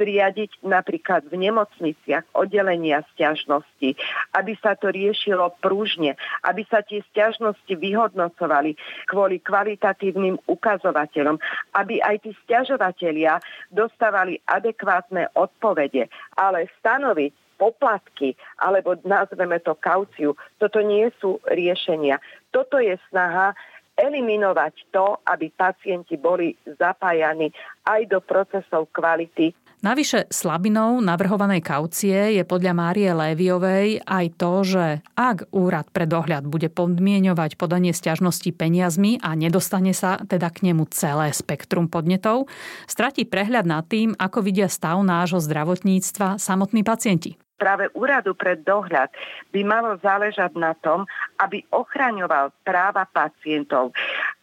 zriadiť 0.00 0.64
napríklad 0.64 1.28
v 1.28 1.50
nemocniciach 1.50 2.32
oddelenia 2.32 3.04
stiažnosti, 3.12 4.00
aby 4.32 4.52
sa 4.64 4.72
to 4.80 4.88
riešilo 4.88 5.52
prúžne, 5.60 6.16
aby 6.48 6.64
sa 6.64 6.80
tie 6.80 7.04
stiažnosti 7.12 7.68
vyhodnocovali 7.68 8.80
kvôli 9.04 9.44
kvalitatívnym 9.44 10.40
ukazovateľom, 10.48 11.36
aby 11.76 12.00
aj 12.00 12.24
tí 12.24 12.32
stiažovatelia 12.48 13.36
dostávali 13.68 14.40
adekvátne 14.48 15.28
odpovede, 15.36 16.08
ale 16.40 16.70
stanoviť 16.80 17.43
poplatky, 17.54 18.34
alebo 18.58 18.98
nazveme 19.06 19.58
to 19.62 19.74
kauciu, 19.78 20.34
toto 20.58 20.82
nie 20.82 21.08
sú 21.22 21.38
riešenia. 21.46 22.18
Toto 22.50 22.78
je 22.82 22.98
snaha 23.10 23.54
eliminovať 23.94 24.90
to, 24.90 25.22
aby 25.22 25.54
pacienti 25.54 26.18
boli 26.18 26.54
zapájani 26.66 27.54
aj 27.86 28.00
do 28.10 28.18
procesov 28.18 28.90
kvality. 28.90 29.54
Navyše 29.84 30.32
slabinou 30.32 31.04
navrhovanej 31.04 31.60
kaucie 31.60 32.40
je 32.40 32.42
podľa 32.48 32.72
Márie 32.72 33.12
Léviovej 33.12 34.00
aj 34.00 34.26
to, 34.40 34.52
že 34.64 34.84
ak 35.12 35.52
úrad 35.52 35.92
pre 35.92 36.08
dohľad 36.08 36.48
bude 36.48 36.72
podmienovať 36.72 37.60
podanie 37.60 37.92
stiažnosti 37.92 38.48
peniazmi 38.56 39.20
a 39.20 39.36
nedostane 39.36 39.92
sa 39.92 40.24
teda 40.24 40.48
k 40.48 40.72
nemu 40.72 40.88
celé 40.88 41.36
spektrum 41.36 41.92
podnetov, 41.92 42.48
stratí 42.88 43.28
prehľad 43.28 43.68
nad 43.68 43.84
tým, 43.84 44.16
ako 44.16 44.40
vidia 44.40 44.72
stav 44.72 44.96
nášho 45.04 45.44
zdravotníctva 45.44 46.40
samotní 46.40 46.80
pacienti 46.80 47.43
práve 47.54 47.90
úradu 47.94 48.34
pre 48.34 48.58
dohľad 48.58 49.10
by 49.54 49.60
malo 49.62 49.96
záležať 50.02 50.52
na 50.58 50.74
tom, 50.78 51.06
aby 51.40 51.62
ochraňoval 51.70 52.50
práva 52.66 53.06
pacientov, 53.08 53.94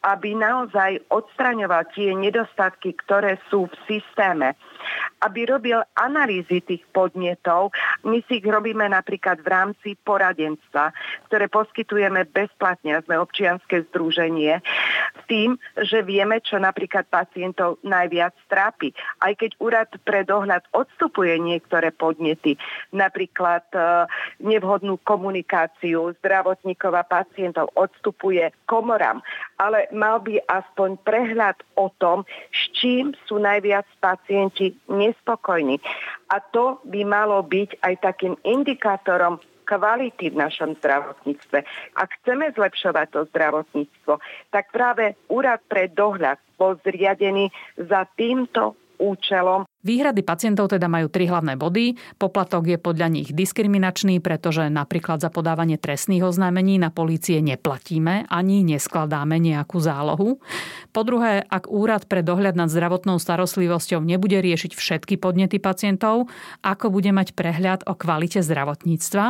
aby 0.01 0.34
naozaj 0.34 1.03
odstraňoval 1.13 1.91
tie 1.94 2.15
nedostatky, 2.18 2.98
ktoré 3.06 3.38
sú 3.51 3.70
v 3.70 3.75
systéme, 3.86 4.58
aby 5.22 5.46
robil 5.46 5.77
analýzy 5.94 6.63
tých 6.65 6.82
podnetov. 6.89 7.70
My 8.08 8.25
si 8.25 8.41
ich 8.41 8.48
robíme 8.48 8.89
napríklad 8.89 9.46
v 9.46 9.48
rámci 9.48 9.89
poradenstva, 10.01 10.89
ktoré 11.30 11.46
poskytujeme 11.51 12.25
bezplatne, 12.25 12.98
sme 13.06 13.22
občianske 13.22 13.86
združenie, 13.94 14.63
tým, 15.31 15.55
že 15.79 16.03
vieme, 16.03 16.43
čo 16.43 16.59
napríklad 16.59 17.07
pacientov 17.07 17.79
najviac 17.88 18.35
trápi. 18.51 18.91
Aj 19.23 19.31
keď 19.31 19.55
úrad 19.63 19.88
pre 20.03 20.27
dohľad 20.27 20.67
odstupuje 20.75 21.39
niektoré 21.39 21.95
podnety, 21.95 22.59
napríklad 22.91 23.63
e, 23.71 23.79
nevhodnú 24.43 25.00
komunikáciu 25.07 26.11
zdravotníkov 26.19 26.91
a 27.00 27.07
pacientov 27.07 27.71
odstupuje 27.79 28.51
komorám, 28.67 29.23
ale 29.55 29.88
mal 29.95 30.19
by 30.19 30.43
aspoň 30.51 31.00
prehľad 31.07 31.55
o 31.79 31.88
tom, 31.95 32.27
s 32.51 32.67
čím 32.75 33.15
sú 33.23 33.39
najviac 33.39 33.88
pacienti 34.03 34.75
nespokojní. 34.91 35.79
A 36.27 36.43
to 36.51 36.83
by 36.83 37.07
malo 37.07 37.39
byť 37.39 37.79
aj 37.79 37.93
takým 38.03 38.35
indikátorom 38.43 39.39
kvality 39.72 40.36
v 40.36 40.40
našom 40.44 40.75
zdravotníctve. 40.84 41.63
Ak 41.96 42.10
chceme 42.20 42.51
zlepšovať 42.51 43.08
to 43.16 43.20
zdravotníctvo, 43.32 44.13
tak 44.51 44.68
práve 44.75 45.16
úrad 45.32 45.63
pre 45.72 45.88
dohľad 45.88 46.36
bol 46.60 46.75
zriadený 46.84 47.48
za 47.80 48.04
týmto 48.20 48.75
účelom 49.00 49.63
Výhrady 49.81 50.21
pacientov 50.21 50.69
teda 50.69 50.85
majú 50.85 51.09
tri 51.09 51.25
hlavné 51.25 51.57
body. 51.57 51.97
Poplatok 52.21 52.69
je 52.69 52.77
podľa 52.77 53.07
nich 53.09 53.29
diskriminačný, 53.33 54.21
pretože 54.21 54.69
napríklad 54.69 55.17
za 55.17 55.33
podávanie 55.33 55.81
trestných 55.81 56.21
oznámení 56.21 56.77
na 56.77 56.93
polície 56.93 57.41
neplatíme 57.41 58.29
ani 58.29 58.61
neskladáme 58.61 59.41
nejakú 59.41 59.81
zálohu. 59.81 60.38
Po 60.93 61.01
druhé, 61.01 61.41
ak 61.50 61.65
úrad 61.65 62.05
pre 62.05 62.21
dohľad 62.21 62.53
nad 62.53 62.69
zdravotnou 62.69 63.17
starostlivosťou 63.17 64.05
nebude 64.05 64.38
riešiť 64.38 64.77
všetky 64.77 65.17
podnety 65.17 65.57
pacientov, 65.57 66.29
ako 66.61 66.93
bude 66.93 67.09
mať 67.09 67.33
prehľad 67.33 67.89
o 67.89 67.97
kvalite 67.97 68.45
zdravotníctva. 68.45 69.25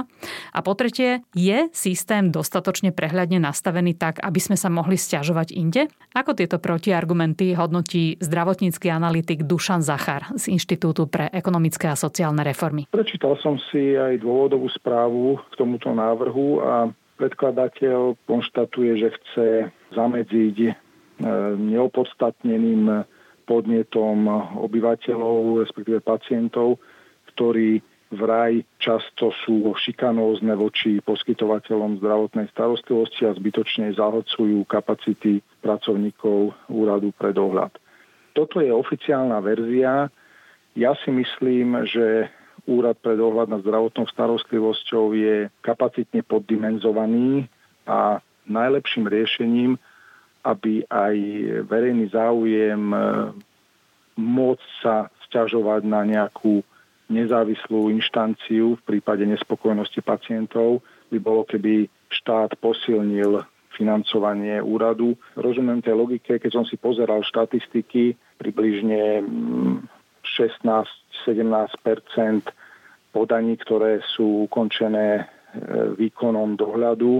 A 0.51 0.59
po 0.59 0.73
tretie, 0.75 1.23
je 1.31 1.71
systém 1.71 2.27
dostatočne 2.27 2.91
prehľadne 2.91 3.39
nastavený 3.39 3.95
tak, 3.95 4.19
aby 4.19 4.39
sme 4.43 4.59
sa 4.59 4.67
mohli 4.67 4.99
stiažovať 4.99 5.55
inde? 5.55 5.87
Ako 6.11 6.35
tieto 6.35 6.59
protiargumenty 6.59 7.55
hodnotí 7.55 8.19
zdravotnícky 8.19 8.91
analytik 8.91 9.47
Dušan 9.47 9.79
Zachar 9.79 10.27
z 10.41 10.57
Inštitútu 10.57 11.05
pre 11.05 11.29
ekonomické 11.29 11.85
a 11.85 11.93
sociálne 11.93 12.41
reformy. 12.41 12.89
Prečítal 12.89 13.37
som 13.37 13.61
si 13.69 13.93
aj 13.93 14.25
dôvodovú 14.25 14.65
správu 14.73 15.37
k 15.53 15.53
tomuto 15.61 15.93
návrhu 15.93 16.57
a 16.65 16.89
predkladateľ 17.21 18.17
konštatuje, 18.25 18.91
že 18.97 19.09
chce 19.13 19.47
zamedziť 19.93 20.57
e, 20.65 20.71
neopodstatneným 21.61 23.05
podnetom 23.45 24.25
obyvateľov, 24.57 25.61
respektíve 25.61 26.01
pacientov, 26.01 26.81
ktorí 27.35 27.85
vraj 28.11 28.67
často 28.75 29.31
sú 29.45 29.71
šikanózne 29.79 30.51
voči 30.59 30.99
poskytovateľom 30.99 32.03
zdravotnej 32.03 32.51
starostlivosti 32.51 33.23
a 33.23 33.35
zbytočne 33.35 33.95
zahodcujú 33.95 34.67
kapacity 34.67 35.39
pracovníkov 35.63 36.51
úradu 36.67 37.15
pre 37.15 37.31
dohľad. 37.31 37.71
Toto 38.35 38.59
je 38.63 38.71
oficiálna 38.71 39.39
verzia, 39.43 40.11
ja 40.75 40.95
si 41.03 41.09
myslím, 41.11 41.87
že 41.87 42.31
Úrad 42.69 43.01
pre 43.01 43.17
dohľad 43.17 43.49
nad 43.49 43.65
zdravotnou 43.65 44.05
starostlivosťou 44.05 45.17
je 45.17 45.49
kapacitne 45.65 46.21
poddimenzovaný 46.21 47.49
a 47.89 48.21
najlepším 48.45 49.09
riešením, 49.09 49.81
aby 50.45 50.85
aj 50.85 51.15
verejný 51.65 52.13
záujem 52.13 52.93
e, 52.93 52.99
môcť 54.13 54.67
sa 54.85 55.09
sťažovať 55.25 55.81
na 55.89 56.05
nejakú 56.05 56.61
nezávislú 57.09 57.89
inštanciu 57.89 58.77
v 58.77 58.81
prípade 58.85 59.25
nespokojnosti 59.25 59.99
pacientov 60.05 60.85
by 61.09 61.17
bolo, 61.17 61.41
keby 61.43 61.89
štát 62.13 62.55
posilnil 62.61 63.41
financovanie 63.75 64.61
úradu. 64.61 65.17
Rozumiem 65.33 65.81
tej 65.81 65.97
logike, 65.97 66.37
keď 66.37 66.51
som 66.61 66.63
si 66.63 66.77
pozeral 66.77 67.25
štatistiky, 67.25 68.15
približne 68.37 69.25
mm, 69.25 70.00
16-17 70.41 72.49
podaní, 73.11 73.59
ktoré 73.59 73.99
sú 74.15 74.47
ukončené 74.47 75.07
e, 75.21 75.23
výkonom 75.99 76.55
dohľadu, 76.55 77.19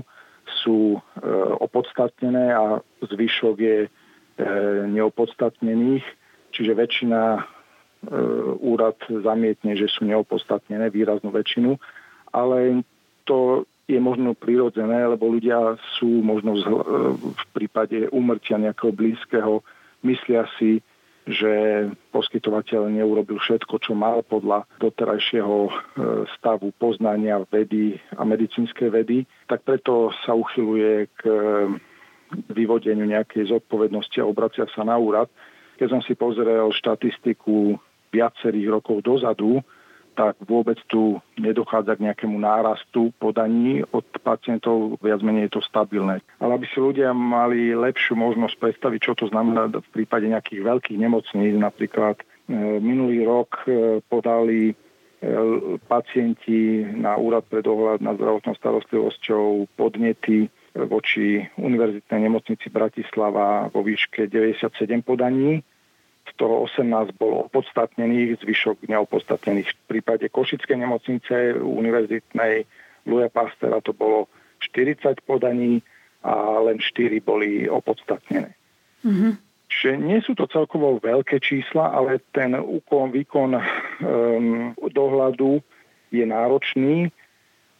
sú 0.63 0.95
e, 0.95 0.99
opodstatnené 1.61 2.55
a 2.55 2.79
zvyšok 3.03 3.55
je 3.59 3.79
e, 3.85 3.89
neopodstatnených, 4.89 6.03
čiže 6.55 6.73
väčšina 6.73 7.21
úrad 8.65 8.97
zamietne, 9.05 9.77
že 9.77 9.85
sú 9.85 10.09
neopodstatnené, 10.09 10.89
výraznú 10.89 11.29
väčšinu, 11.29 11.77
ale 12.33 12.81
to 13.29 13.69
je 13.85 14.01
možno 14.01 14.33
prirodzené, 14.33 15.05
lebo 15.05 15.29
ľudia 15.29 15.77
sú 16.01 16.09
možno 16.25 16.57
v 17.21 17.45
prípade 17.53 18.09
umrtia 18.09 18.57
nejakého 18.57 18.89
blízkeho, 18.89 19.61
myslia 20.01 20.49
si, 20.57 20.81
že 21.31 21.51
poskytovateľ 22.11 22.91
neurobil 22.91 23.39
všetko, 23.39 23.79
čo 23.79 23.95
mal 23.95 24.21
podľa 24.27 24.67
doterajšieho 24.83 25.57
e, 25.65 25.71
stavu 26.37 26.75
poznania 26.75 27.39
vedy 27.47 27.95
a 28.19 28.27
medicínskej 28.27 28.89
vedy, 28.91 29.23
tak 29.47 29.63
preto 29.63 30.11
sa 30.27 30.35
uchyluje 30.35 31.07
k 31.15 31.21
e, 31.23 31.39
vyvodeniu 32.51 33.07
nejakej 33.07 33.51
zodpovednosti 33.51 34.19
a 34.19 34.27
obracia 34.27 34.67
sa 34.71 34.83
na 34.83 34.99
úrad. 34.99 35.31
Keď 35.79 35.87
som 35.87 36.01
si 36.03 36.13
pozrel 36.13 36.69
štatistiku 36.71 37.79
viacerých 38.11 38.67
rokov 38.69 39.01
dozadu, 39.01 39.63
tak 40.15 40.35
vôbec 40.43 40.77
tu 40.91 41.19
nedochádza 41.39 41.97
k 41.97 42.05
nejakému 42.11 42.37
nárastu 42.37 43.15
podaní 43.17 43.81
od 43.95 44.03
pacientov, 44.21 44.99
viac 44.99 45.23
menej 45.23 45.47
je 45.49 45.59
to 45.59 45.61
stabilné. 45.63 46.19
Ale 46.37 46.51
aby 46.59 46.65
si 46.67 46.77
ľudia 46.77 47.15
mali 47.15 47.71
lepšiu 47.71 48.19
možnosť 48.19 48.55
predstaviť, 48.59 48.99
čo 48.99 49.13
to 49.15 49.25
znamená 49.31 49.71
v 49.71 49.89
prípade 49.91 50.27
nejakých 50.27 50.61
veľkých 50.61 50.99
nemocníc, 50.99 51.55
napríklad 51.55 52.19
e, 52.19 52.23
minulý 52.83 53.23
rok 53.23 53.63
e, 53.65 53.99
podali 54.05 54.71
e, 54.71 54.73
pacienti 55.87 56.83
na 56.85 57.15
úrad 57.15 57.47
pre 57.47 57.63
dohľad 57.63 58.03
nad 58.03 58.19
zdravotnou 58.19 58.53
starostlivosťou 58.59 59.73
podnety 59.79 60.51
voči 60.71 61.43
Univerzitnej 61.59 62.31
nemocnici 62.31 62.71
Bratislava 62.71 63.67
vo 63.71 63.83
výške 63.83 64.31
97 64.31 64.71
podaní 65.03 65.59
z 66.31 66.33
toho 66.39 66.65
18 66.65 67.11
bolo 67.19 67.51
opodstatnených, 67.51 68.39
zvyšok 68.39 68.87
neopodstatnených. 68.87 69.67
V 69.67 69.77
prípade 69.87 70.25
Košickej 70.31 70.77
nemocnice 70.79 71.59
univerzitnej 71.59 72.63
Luja 73.05 73.29
Pastera 73.29 73.83
to 73.83 73.91
bolo 73.91 74.31
40 74.63 75.21
podaní 75.27 75.83
a 76.21 76.61
len 76.63 76.77
4 76.77 77.19
boli 77.19 77.65
opodstatnené. 77.67 78.53
Mm-hmm. 79.01 79.33
Čiže 79.71 79.91
nie 79.97 80.19
sú 80.21 80.35
to 80.35 80.51
celkovo 80.51 80.99
veľké 80.99 81.39
čísla, 81.39 81.95
ale 81.95 82.19
ten 82.35 82.53
úkon, 82.59 83.15
výkon 83.15 83.55
um, 83.55 83.63
dohľadu 84.75 85.63
je 86.11 86.27
náročný. 86.27 87.09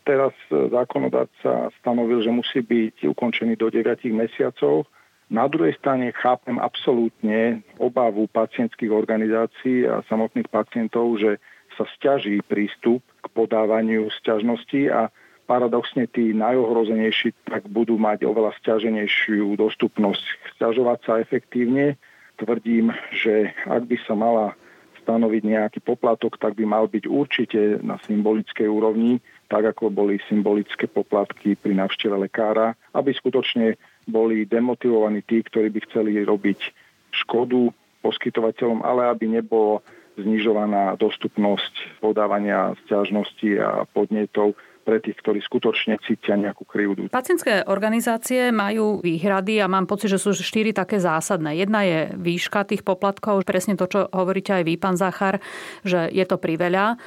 Teraz 0.08 0.34
zákonodárca 0.50 1.70
stanovil, 1.84 2.26
že 2.26 2.32
musí 2.34 2.64
byť 2.64 3.06
ukončený 3.12 3.54
do 3.60 3.70
9 3.70 4.08
mesiacov 4.16 4.88
na 5.32 5.48
druhej 5.48 5.80
strane 5.80 6.12
chápem 6.12 6.60
absolútne 6.60 7.64
obavu 7.80 8.28
pacientských 8.28 8.92
organizácií 8.92 9.88
a 9.88 10.04
samotných 10.12 10.52
pacientov, 10.52 11.16
že 11.24 11.40
sa 11.80 11.88
stiaží 11.96 12.44
prístup 12.44 13.00
k 13.24 13.26
podávaniu 13.32 14.12
sťažností 14.20 14.92
a 14.92 15.08
paradoxne 15.48 16.12
tí 16.12 16.36
najohrozenejší 16.36 17.48
tak 17.48 17.64
budú 17.72 17.96
mať 17.96 18.28
oveľa 18.28 18.52
stiaženejšiu 18.60 19.56
dostupnosť 19.56 20.24
sťažovať 20.60 21.00
sa 21.08 21.24
efektívne. 21.24 21.96
Tvrdím, 22.36 22.92
že 23.16 23.56
ak 23.64 23.88
by 23.88 23.98
sa 24.04 24.20
mala 24.20 24.52
stanoviť 25.02 25.44
nejaký 25.44 25.80
poplatok, 25.82 26.38
tak 26.38 26.54
by 26.60 26.64
mal 26.68 26.86
byť 26.86 27.04
určite 27.10 27.82
na 27.82 27.98
symbolickej 28.06 28.70
úrovni, 28.70 29.18
tak 29.50 29.76
ako 29.76 29.90
boli 29.90 30.22
symbolické 30.30 30.86
poplatky 30.86 31.58
pri 31.58 31.74
návšteve 31.74 32.16
lekára, 32.30 32.78
aby 32.94 33.12
skutočne 33.12 33.76
boli 34.08 34.50
demotivovaní 34.50 35.22
tí, 35.26 35.42
ktorí 35.46 35.70
by 35.74 35.80
chceli 35.90 36.22
robiť 36.26 36.60
škodu 37.12 37.70
poskytovateľom, 38.02 38.82
ale 38.82 39.12
aby 39.14 39.30
nebolo 39.30 39.86
znižovaná 40.18 41.00
dostupnosť 41.00 42.02
podávania 42.04 42.76
stiažností 42.84 43.56
a 43.62 43.88
podnetov 43.88 44.60
pre 44.82 44.98
tých, 44.98 45.14
ktorí 45.22 45.46
skutočne 45.46 46.02
cítia 46.02 46.34
nejakú 46.34 46.66
krivdu. 46.66 47.06
Pacientské 47.14 47.70
organizácie 47.70 48.50
majú 48.50 48.98
výhrady 49.06 49.62
a 49.62 49.70
mám 49.70 49.86
pocit, 49.86 50.10
že 50.10 50.18
sú 50.18 50.34
štyri 50.34 50.74
také 50.74 50.98
zásadné. 50.98 51.54
Jedna 51.62 51.86
je 51.86 52.00
výška 52.18 52.66
tých 52.66 52.82
poplatkov, 52.82 53.46
presne 53.46 53.78
to, 53.78 53.86
čo 53.86 54.10
hovoríte 54.10 54.58
aj 54.58 54.64
vy, 54.66 54.74
pán 54.82 54.98
Zachar, 54.98 55.38
že 55.86 56.10
je 56.10 56.26
to 56.26 56.42
priveľa. 56.42 56.98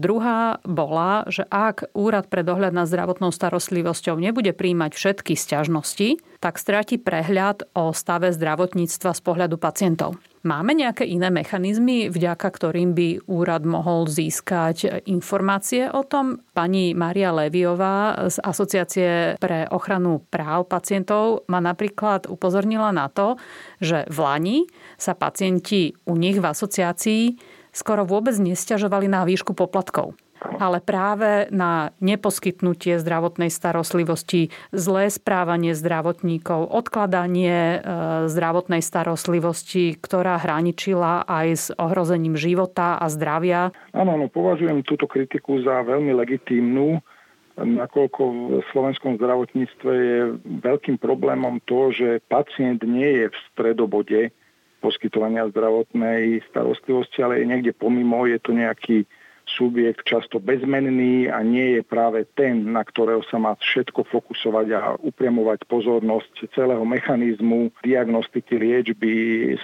Druhá 0.00 0.64
bola, 0.64 1.28
že 1.28 1.44
ak 1.44 1.92
Úrad 1.92 2.32
pre 2.32 2.40
dohľad 2.40 2.72
nad 2.72 2.88
zdravotnou 2.88 3.28
starostlivosťou 3.28 4.16
nebude 4.16 4.56
príjmať 4.56 4.96
všetky 4.96 5.36
sťažnosti, 5.36 6.16
tak 6.40 6.56
stráti 6.56 6.96
prehľad 6.96 7.68
o 7.76 7.92
stave 7.92 8.32
zdravotníctva 8.32 9.12
z 9.12 9.20
pohľadu 9.20 9.60
pacientov. 9.60 10.16
Máme 10.40 10.72
nejaké 10.72 11.04
iné 11.04 11.28
mechanizmy, 11.28 12.08
vďaka 12.08 12.48
ktorým 12.48 12.96
by 12.96 13.28
úrad 13.28 13.68
mohol 13.68 14.08
získať 14.08 15.04
informácie 15.04 15.92
o 15.92 16.00
tom? 16.00 16.40
Pani 16.56 16.96
Maria 16.96 17.28
Leviová 17.28 18.16
z 18.24 18.40
Asociácie 18.40 19.36
pre 19.36 19.68
ochranu 19.68 20.24
práv 20.32 20.64
pacientov 20.72 21.44
ma 21.52 21.60
napríklad 21.60 22.24
upozornila 22.24 22.88
na 22.88 23.12
to, 23.12 23.36
že 23.84 24.08
v 24.08 24.16
Lani 24.16 24.58
sa 24.96 25.12
pacienti 25.12 25.92
u 26.08 26.16
nich 26.16 26.40
v 26.40 26.48
asociácii 26.48 27.22
skoro 27.76 28.08
vôbec 28.08 28.32
nestiažovali 28.40 29.12
na 29.12 29.28
výšku 29.28 29.52
poplatkov 29.52 30.16
ale 30.40 30.80
práve 30.80 31.46
na 31.52 31.92
neposkytnutie 32.00 32.96
zdravotnej 32.96 33.52
starostlivosti, 33.52 34.48
zlé 34.72 35.12
správanie 35.12 35.76
zdravotníkov, 35.76 36.68
odkladanie 36.72 37.76
e, 37.76 37.78
zdravotnej 38.28 38.80
starostlivosti, 38.80 40.00
ktorá 40.00 40.40
hraničila 40.40 41.28
aj 41.28 41.46
s 41.52 41.66
ohrozením 41.76 42.40
života 42.40 42.96
a 42.96 43.06
zdravia. 43.12 43.70
Áno, 43.92 44.16
no, 44.16 44.26
považujem 44.32 44.80
túto 44.82 45.04
kritiku 45.04 45.60
za 45.60 45.84
veľmi 45.84 46.16
legitímnu, 46.16 47.04
nakoľko 47.60 48.22
v 48.60 48.66
slovenskom 48.72 49.20
zdravotníctve 49.20 49.92
je 49.92 50.20
veľkým 50.64 50.96
problémom 50.96 51.60
to, 51.68 51.92
že 51.92 52.24
pacient 52.32 52.80
nie 52.86 53.24
je 53.24 53.26
v 53.28 53.36
stredobode 53.52 54.20
poskytovania 54.80 55.44
zdravotnej 55.52 56.40
starostlivosti, 56.48 57.20
ale 57.20 57.44
je 57.44 57.50
niekde 57.52 57.72
pomimo, 57.76 58.24
je 58.24 58.40
to 58.40 58.56
nejaký 58.56 59.04
subjekt 59.56 60.06
často 60.06 60.38
bezmenný 60.38 61.26
a 61.30 61.42
nie 61.42 61.78
je 61.78 61.82
práve 61.82 62.26
ten, 62.38 62.70
na 62.70 62.84
ktorého 62.86 63.24
sa 63.26 63.38
má 63.40 63.56
všetko 63.58 64.06
fokusovať 64.06 64.66
a 64.76 64.80
upriamovať 65.00 65.66
pozornosť 65.66 66.52
celého 66.54 66.82
mechanizmu 66.86 67.74
diagnostiky, 67.82 68.56
liečby, 68.56 69.12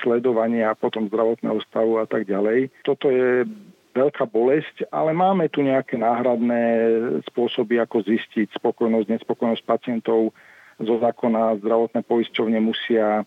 sledovania 0.03 0.73
a 0.73 0.79
potom 0.79 1.07
zdravotného 1.07 1.59
stavu 1.69 2.03
a 2.03 2.07
tak 2.09 2.27
ďalej. 2.27 2.71
Toto 2.83 3.13
je 3.13 3.47
veľká 3.97 4.29
bolesť, 4.29 4.85
ale 4.93 5.17
máme 5.17 5.49
tu 5.49 5.65
nejaké 5.65 5.97
náhradné 5.97 6.63
spôsoby, 7.33 7.81
ako 7.81 8.05
zistiť 8.05 8.53
spokojnosť, 8.61 9.09
nespokojnosť 9.09 9.63
pacientov. 9.65 10.37
Zo 10.77 11.01
zákona 11.01 11.57
zdravotné 11.65 12.05
poisťovne 12.05 12.61
musia 12.61 13.25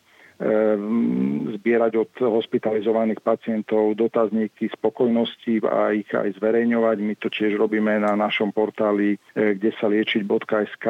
zbierať 1.60 2.00
od 2.00 2.12
hospitalizovaných 2.15 3.19
pacientov 3.19 3.91
dotazníky 4.00 4.72
spokojnosti 4.72 5.60
a 5.67 5.91
ich 5.91 6.08
aj 6.15 6.39
zverejňovať. 6.39 6.98
My 7.03 7.13
to 7.19 7.27
tiež 7.27 7.60
robíme 7.60 8.00
na 8.00 8.15
našom 8.15 8.55
portáli, 8.55 9.19
e, 9.36 9.60
kde 9.60 9.75
sa 9.75 9.91
liečiť.sk. 9.91 10.88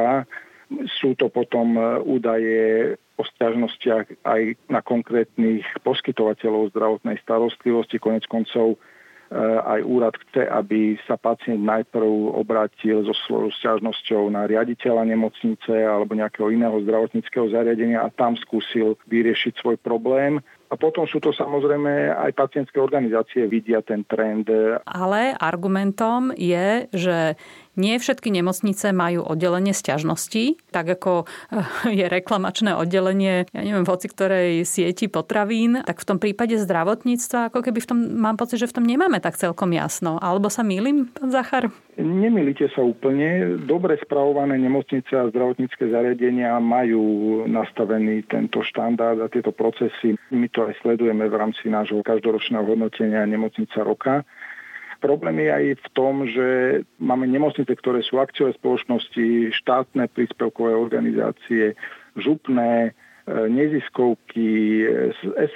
Sú 1.02 1.18
to 1.18 1.34
potom 1.34 1.82
e, 1.82 1.82
údaje 2.06 2.94
o 3.18 3.26
stiažnostiach 3.26 4.22
aj 4.22 4.42
na 4.70 4.86
konkrétnych 4.86 5.66
poskytovateľov 5.82 6.70
zdravotnej 6.70 7.18
starostlivosti. 7.26 7.98
Konec 7.98 8.30
koncov 8.30 8.78
aj 9.38 9.86
úrad 9.86 10.18
chce, 10.18 10.50
aby 10.50 10.98
sa 11.06 11.14
pacient 11.14 11.62
najprv 11.62 12.34
obrátil 12.34 13.06
so 13.06 13.14
svojou 13.14 13.54
sťažnosťou 13.62 14.34
na 14.34 14.50
riaditeľa 14.50 15.06
nemocnice 15.06 15.70
alebo 15.70 16.18
nejakého 16.18 16.50
iného 16.50 16.82
zdravotníckého 16.82 17.54
zariadenia 17.54 18.02
a 18.02 18.10
tam 18.10 18.34
skúsil 18.34 18.98
vyriešiť 19.06 19.62
svoj 19.62 19.78
problém. 19.78 20.42
A 20.70 20.78
potom 20.78 21.10
sú 21.10 21.18
to 21.18 21.34
samozrejme 21.34 22.14
aj 22.14 22.30
pacientské 22.38 22.78
organizácie 22.78 23.50
vidia 23.50 23.82
ten 23.82 24.06
trend. 24.06 24.50
Ale 24.86 25.34
argumentom 25.34 26.30
je, 26.38 26.86
že 26.94 27.34
nie 27.80 27.96
všetky 27.96 28.28
nemocnice 28.28 28.92
majú 28.92 29.24
oddelenie 29.24 29.72
sťažností, 29.72 30.60
tak 30.76 30.92
ako 30.92 31.24
eh, 31.24 31.64
je 32.04 32.06
reklamačné 32.12 32.76
oddelenie, 32.76 33.48
ja 33.48 33.62
neviem, 33.64 33.88
v 33.88 33.92
hoci 33.96 34.12
ktorej 34.12 34.68
sieti 34.68 35.08
potravín, 35.08 35.80
tak 35.88 36.04
v 36.04 36.08
tom 36.12 36.18
prípade 36.20 36.60
zdravotníctva, 36.60 37.56
ako 37.56 37.64
keby 37.64 37.80
v 37.80 37.88
tom, 37.88 37.98
mám 38.20 38.36
pocit, 38.36 38.60
že 38.60 38.68
v 38.68 38.76
tom 38.76 38.86
nemáme 38.86 39.24
tak 39.24 39.40
celkom 39.40 39.72
jasno. 39.72 40.20
Alebo 40.20 40.52
sa 40.52 40.62
mýlim, 40.62 41.08
pán 41.16 41.32
Zachar? 41.32 41.72
Nemilíte 42.00 42.72
sa 42.72 42.80
úplne. 42.84 43.60
Dobre 43.64 44.00
spravované 44.00 44.56
nemocnice 44.56 45.12
a 45.20 45.28
zdravotnícke 45.28 45.92
zariadenia 45.92 46.56
majú 46.64 47.44
nastavený 47.44 48.24
tento 48.32 48.64
štandard 48.64 49.20
a 49.20 49.28
tieto 49.28 49.52
procesy. 49.52 50.16
My 50.32 50.48
to 50.48 50.68
aj 50.68 50.80
sledujeme 50.80 51.28
v 51.28 51.36
rámci 51.36 51.68
nášho 51.68 52.00
každoročného 52.00 52.64
hodnotenia 52.64 53.28
nemocnica 53.28 53.84
roka. 53.84 54.24
Problém 55.00 55.40
je 55.40 55.50
aj 55.52 55.66
v 55.80 55.88
tom, 55.96 56.14
že 56.28 56.48
máme 57.00 57.24
nemocnice, 57.24 57.72
ktoré 57.72 58.04
sú 58.04 58.20
akciové 58.20 58.52
spoločnosti, 58.60 59.56
štátne 59.56 60.12
príspevkové 60.12 60.76
organizácie, 60.76 61.80
župné, 62.20 62.92
e, 62.92 62.92
neziskovky, 63.48 64.84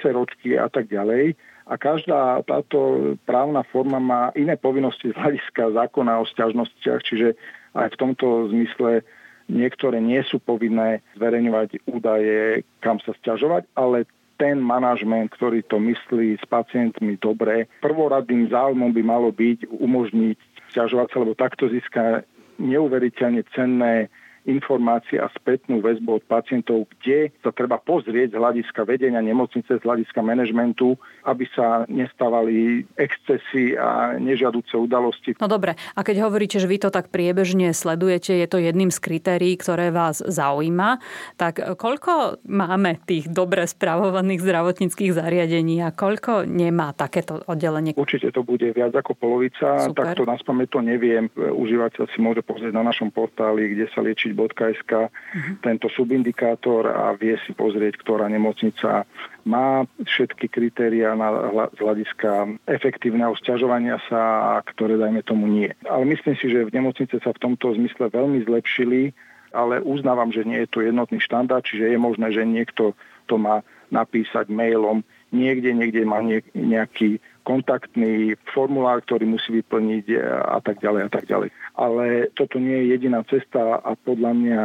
SROčky 0.00 0.56
a 0.56 0.72
tak 0.72 0.88
ďalej. 0.88 1.36
A 1.64 1.76
každá 1.76 2.40
táto 2.44 3.12
právna 3.24 3.64
forma 3.68 4.00
má 4.00 4.32
iné 4.36 4.56
povinnosti 4.56 5.12
z 5.12 5.16
hľadiska 5.16 5.72
zákona 5.72 6.20
o 6.20 6.28
sťažnostiach, 6.28 7.00
čiže 7.04 7.36
aj 7.76 7.96
v 7.96 8.00
tomto 8.00 8.48
zmysle 8.52 9.04
niektoré 9.48 10.00
nie 10.00 10.20
sú 10.24 10.40
povinné 10.40 11.04
zverejňovať 11.16 11.84
údaje, 11.88 12.64
kam 12.80 13.00
sa 13.04 13.12
sťažovať, 13.16 13.68
ale 13.76 14.08
ten 14.36 14.58
manažment, 14.60 15.30
ktorý 15.34 15.62
to 15.66 15.78
myslí 15.78 16.38
s 16.38 16.44
pacientmi 16.46 17.16
dobre. 17.18 17.70
Prvoradným 17.80 18.50
záujmom 18.50 18.90
by 18.90 19.02
malo 19.02 19.30
byť 19.30 19.70
umožniť 19.70 20.38
sťažovať 20.74 21.08
sa, 21.10 21.16
lebo 21.22 21.32
takto 21.38 21.70
získa 21.70 22.26
neuveriteľne 22.58 23.42
cenné 23.54 24.10
informácie 24.44 25.16
a 25.16 25.32
spätnú 25.32 25.80
väzbu 25.80 26.20
od 26.20 26.24
pacientov, 26.28 26.86
kde 27.00 27.32
sa 27.40 27.50
treba 27.50 27.80
pozrieť 27.80 28.36
z 28.36 28.40
hľadiska 28.40 28.84
vedenia 28.84 29.24
nemocnice, 29.24 29.80
z 29.80 29.82
hľadiska 29.82 30.20
manažmentu, 30.20 31.00
aby 31.24 31.48
sa 31.56 31.88
nestávali 31.88 32.84
excesy 33.00 33.76
a 33.76 34.20
nežiaduce 34.20 34.76
udalosti. 34.76 35.36
No 35.40 35.48
dobre, 35.48 35.80
a 35.96 36.00
keď 36.04 36.28
hovoríte, 36.28 36.60
že 36.60 36.68
vy 36.68 36.76
to 36.76 36.92
tak 36.92 37.08
priebežne 37.08 37.72
sledujete, 37.72 38.36
je 38.36 38.48
to 38.48 38.60
jedným 38.60 38.92
z 38.92 38.98
kritérií, 39.00 39.56
ktoré 39.56 39.88
vás 39.88 40.20
zaujíma, 40.20 41.00
tak 41.40 41.64
koľko 41.80 42.44
máme 42.44 43.00
tých 43.08 43.32
dobre 43.32 43.64
spravovaných 43.64 44.44
zdravotníckých 44.44 45.16
zariadení 45.16 45.80
a 45.80 45.90
koľko 45.94 46.44
nemá 46.44 46.92
takéto 46.92 47.40
oddelenie? 47.48 47.96
Určite 47.96 48.28
to 48.34 48.44
bude 48.44 48.68
viac 48.76 48.92
ako 48.92 49.16
polovica, 49.16 49.88
Super. 49.88 50.12
takto 50.12 50.28
na 50.28 50.36
to 50.44 50.80
neviem. 50.84 51.32
Užívateľ 51.34 52.04
si 52.12 52.18
môže 52.20 52.44
pozrieť 52.44 52.76
na 52.76 52.84
našom 52.84 53.08
portáli, 53.08 53.72
kde 53.72 53.88
sa 53.94 54.04
lieči 54.04 54.33
nemocnic.sk 54.34 54.92
uh-huh. 54.92 55.54
tento 55.62 55.86
subindikátor 55.94 56.90
a 56.90 57.14
vie 57.14 57.38
si 57.46 57.54
pozrieť, 57.54 58.02
ktorá 58.02 58.26
nemocnica 58.26 59.06
má 59.46 59.86
všetky 60.02 60.50
kritéria 60.50 61.14
na, 61.14 61.50
z 61.72 61.78
hľadiska 61.78 62.58
efektívneho 62.66 63.38
sťažovania 63.38 64.02
sa, 64.10 64.56
a 64.58 64.64
ktoré 64.66 64.98
dajme 64.98 65.22
tomu 65.22 65.46
nie. 65.46 65.70
Ale 65.86 66.04
myslím 66.10 66.34
si, 66.36 66.50
že 66.50 66.66
v 66.66 66.74
nemocnice 66.74 67.22
sa 67.22 67.30
v 67.30 67.42
tomto 67.42 67.78
zmysle 67.78 68.10
veľmi 68.10 68.42
zlepšili, 68.44 69.14
ale 69.54 69.78
uznávam, 69.84 70.34
že 70.34 70.42
nie 70.42 70.66
je 70.66 70.68
to 70.68 70.82
jednotný 70.82 71.22
štandard, 71.22 71.62
čiže 71.62 71.94
je 71.94 71.98
možné, 72.00 72.34
že 72.34 72.42
niekto 72.42 72.98
to 73.30 73.38
má 73.38 73.62
napísať 73.94 74.50
mailom 74.50 75.06
niekde, 75.30 75.70
niekde 75.74 76.02
má 76.02 76.18
nejaký 76.54 77.22
kontaktný 77.44 78.34
formulár, 78.56 79.04
ktorý 79.04 79.28
musí 79.28 79.60
vyplniť 79.60 80.16
a 80.48 80.58
tak 80.64 80.80
ďalej 80.80 81.02
a 81.06 81.10
tak 81.12 81.24
ďalej. 81.28 81.48
Ale 81.76 82.32
toto 82.32 82.56
nie 82.56 82.84
je 82.84 82.90
jediná 82.96 83.20
cesta 83.28 83.84
a 83.84 83.92
podľa 83.94 84.32
mňa 84.32 84.62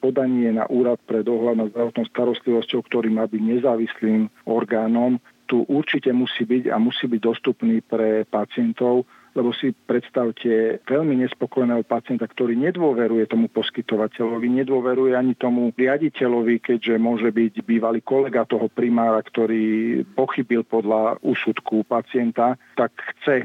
podanie 0.00 0.52
na 0.52 0.64
úrad 0.68 1.00
pre 1.04 1.20
dohľad 1.20 1.56
nad 1.56 1.68
zdravotnou 1.72 2.06
starostlivosťou, 2.08 2.80
ktorý 2.88 3.08
má 3.12 3.28
byť 3.28 3.42
nezávislým 3.42 4.28
orgánom, 4.48 5.20
tu 5.46 5.62
určite 5.70 6.10
musí 6.10 6.42
byť 6.42 6.74
a 6.74 6.76
musí 6.76 7.06
byť 7.06 7.20
dostupný 7.22 7.78
pre 7.82 8.26
pacientov, 8.26 9.06
lebo 9.36 9.52
si 9.52 9.76
predstavte 9.76 10.80
veľmi 10.88 11.20
nespokojného 11.28 11.84
pacienta, 11.84 12.24
ktorý 12.24 12.56
nedôveruje 12.56 13.28
tomu 13.28 13.52
poskytovateľovi, 13.52 14.64
nedôveruje 14.64 15.12
ani 15.12 15.36
tomu 15.36 15.68
riaditeľovi, 15.76 16.64
keďže 16.64 16.96
môže 16.96 17.28
byť 17.28 17.60
bývalý 17.68 18.00
kolega 18.00 18.48
toho 18.48 18.72
primára, 18.72 19.20
ktorý 19.20 20.02
pochybil 20.16 20.64
podľa 20.64 21.20
úsudku 21.20 21.84
pacienta, 21.84 22.56
tak 22.80 22.96
chce 22.96 23.44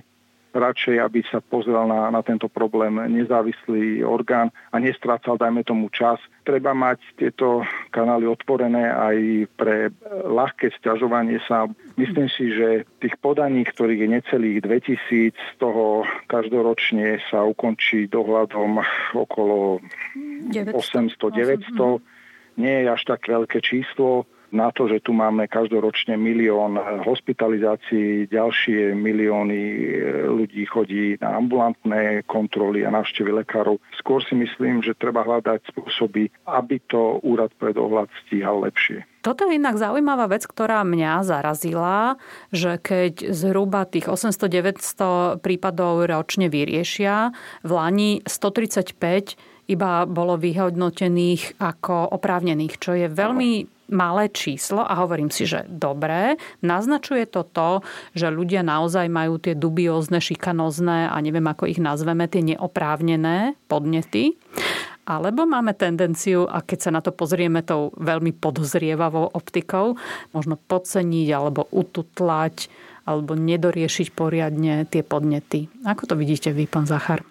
radšej, 0.52 0.96
aby 1.00 1.20
sa 1.28 1.40
pozrel 1.40 1.88
na, 1.88 2.12
na 2.12 2.22
tento 2.22 2.52
problém 2.52 2.96
nezávislý 3.10 4.04
orgán 4.04 4.52
a 4.72 4.78
nestrácal, 4.78 5.40
dajme 5.40 5.64
tomu, 5.64 5.88
čas. 5.90 6.20
Treba 6.44 6.76
mať 6.76 7.00
tieto 7.16 7.64
kanály 7.92 8.28
otvorené 8.28 8.92
aj 8.92 9.18
pre 9.56 9.76
ľahké 10.28 10.76
sťažovanie 10.80 11.40
sa. 11.48 11.72
Myslím 11.96 12.28
si, 12.28 12.52
že 12.52 12.84
tých 13.00 13.16
podaní, 13.24 13.64
ktorých 13.64 14.02
je 14.06 14.10
necelých 14.10 14.60
2000, 14.64 15.34
z 15.36 15.54
toho 15.58 16.04
každoročne 16.28 17.20
sa 17.32 17.44
ukončí 17.48 18.08
dohľadom 18.12 18.82
okolo 19.16 19.80
800-900. 20.52 22.04
Nie 22.60 22.84
je 22.84 22.88
až 22.92 23.02
tak 23.08 23.32
veľké 23.32 23.64
číslo 23.64 24.28
na 24.52 24.70
to, 24.72 24.92
že 24.92 25.04
tu 25.04 25.16
máme 25.16 25.48
každoročne 25.48 26.20
milión 26.20 26.76
hospitalizácií, 27.08 28.28
ďalšie 28.28 28.94
milióny 28.94 29.60
e, 29.60 29.80
ľudí 30.28 30.64
chodí 30.68 31.16
na 31.24 31.40
ambulantné 31.40 32.28
kontroly 32.28 32.84
a 32.84 32.92
návštevy 32.92 33.32
lekárov. 33.44 33.80
Skôr 33.98 34.20
si 34.28 34.36
myslím, 34.36 34.84
že 34.84 34.96
treba 35.00 35.24
hľadať 35.24 35.72
spôsoby, 35.72 36.30
aby 36.46 36.84
to 36.92 37.24
úrad 37.24 37.56
pre 37.56 37.72
dohľad 37.72 38.12
stíhal 38.28 38.62
lepšie. 38.68 39.08
Toto 39.22 39.46
je 39.46 39.62
inak 39.62 39.78
zaujímavá 39.78 40.26
vec, 40.34 40.50
ktorá 40.50 40.82
mňa 40.82 41.22
zarazila, 41.22 42.18
že 42.50 42.82
keď 42.82 43.30
zhruba 43.30 43.86
tých 43.86 44.10
800-900 44.10 45.40
prípadov 45.46 46.10
ročne 46.10 46.50
vyriešia, 46.50 47.30
v 47.62 47.72
Lani 47.72 48.12
135 48.26 49.38
iba 49.70 50.04
bolo 50.10 50.36
vyhodnotených 50.42 51.62
ako 51.62 52.18
oprávnených, 52.18 52.74
čo 52.82 52.92
je 52.98 53.08
veľmi 53.08 53.81
malé 53.92 54.32
číslo 54.32 54.82
a 54.82 54.98
hovorím 55.04 55.30
si, 55.30 55.44
že 55.46 55.68
dobré, 55.68 56.40
naznačuje 56.64 57.28
to 57.28 57.44
to, 57.44 57.84
že 58.16 58.32
ľudia 58.32 58.64
naozaj 58.64 59.06
majú 59.12 59.38
tie 59.38 59.54
dubiózne, 59.54 60.24
šikanozné 60.24 61.12
a 61.12 61.16
neviem 61.20 61.46
ako 61.46 61.68
ich 61.68 61.78
nazveme, 61.78 62.26
tie 62.32 62.42
neoprávnené 62.42 63.60
podnety. 63.68 64.40
Alebo 65.02 65.44
máme 65.44 65.76
tendenciu, 65.76 66.48
a 66.48 66.64
keď 66.64 66.80
sa 66.80 66.92
na 66.94 67.02
to 67.04 67.12
pozrieme 67.12 67.66
tou 67.66 67.92
veľmi 68.00 68.32
podozrievavou 68.38 69.34
optikou, 69.34 70.00
možno 70.32 70.56
podceniť 70.56 71.28
alebo 71.36 71.68
ututlať 71.74 72.72
alebo 73.02 73.34
nedoriešiť 73.34 74.14
poriadne 74.14 74.86
tie 74.88 75.02
podnety. 75.02 75.68
Ako 75.84 76.06
to 76.06 76.14
vidíte 76.14 76.54
vy, 76.54 76.70
pán 76.70 76.86
Zachar? 76.86 77.31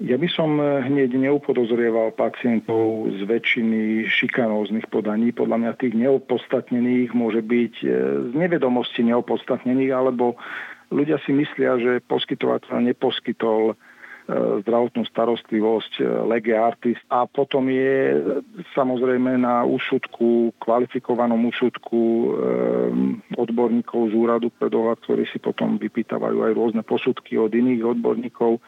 Ja 0.00 0.16
by 0.16 0.28
som 0.32 0.56
eh, 0.56 0.80
hneď 0.88 1.12
neupodozrieval 1.12 2.16
pacientov 2.16 3.12
z 3.12 3.20
väčšiny 3.20 4.08
šikanóznych 4.08 4.88
podaní. 4.88 5.28
Podľa 5.36 5.56
mňa 5.60 5.72
tých 5.76 5.92
neopodstatnených 5.92 7.12
môže 7.12 7.44
byť 7.44 7.74
eh, 7.84 7.88
z 8.24 8.32
nevedomosti 8.32 9.04
neopodstatnených, 9.04 9.92
alebo 9.92 10.40
ľudia 10.88 11.20
si 11.28 11.36
myslia, 11.36 11.76
že 11.76 11.92
poskytovateľ 12.08 12.80
neposkytol 12.80 13.76
eh, 13.76 14.64
zdravotnú 14.64 15.04
starostlivosť 15.04 16.24
lege 16.24 16.56
artis 16.56 16.96
a 17.12 17.28
potom 17.28 17.68
je 17.68 18.24
samozrejme 18.72 19.36
na 19.36 19.68
úsudku, 19.68 20.56
kvalifikovanom 20.64 21.52
úsudku 21.52 22.00
odborníkov 23.36 24.00
z 24.08 24.14
úradu 24.16 24.48
pre 24.48 24.72
dohľad, 24.72 25.02
ktorí 25.04 25.28
si 25.28 25.36
potom 25.42 25.76
vypýtavajú 25.76 26.40
aj 26.46 26.52
rôzne 26.56 26.82
posudky 26.86 27.36
od 27.36 27.52
iných 27.52 27.84
odborníkov 27.84 28.62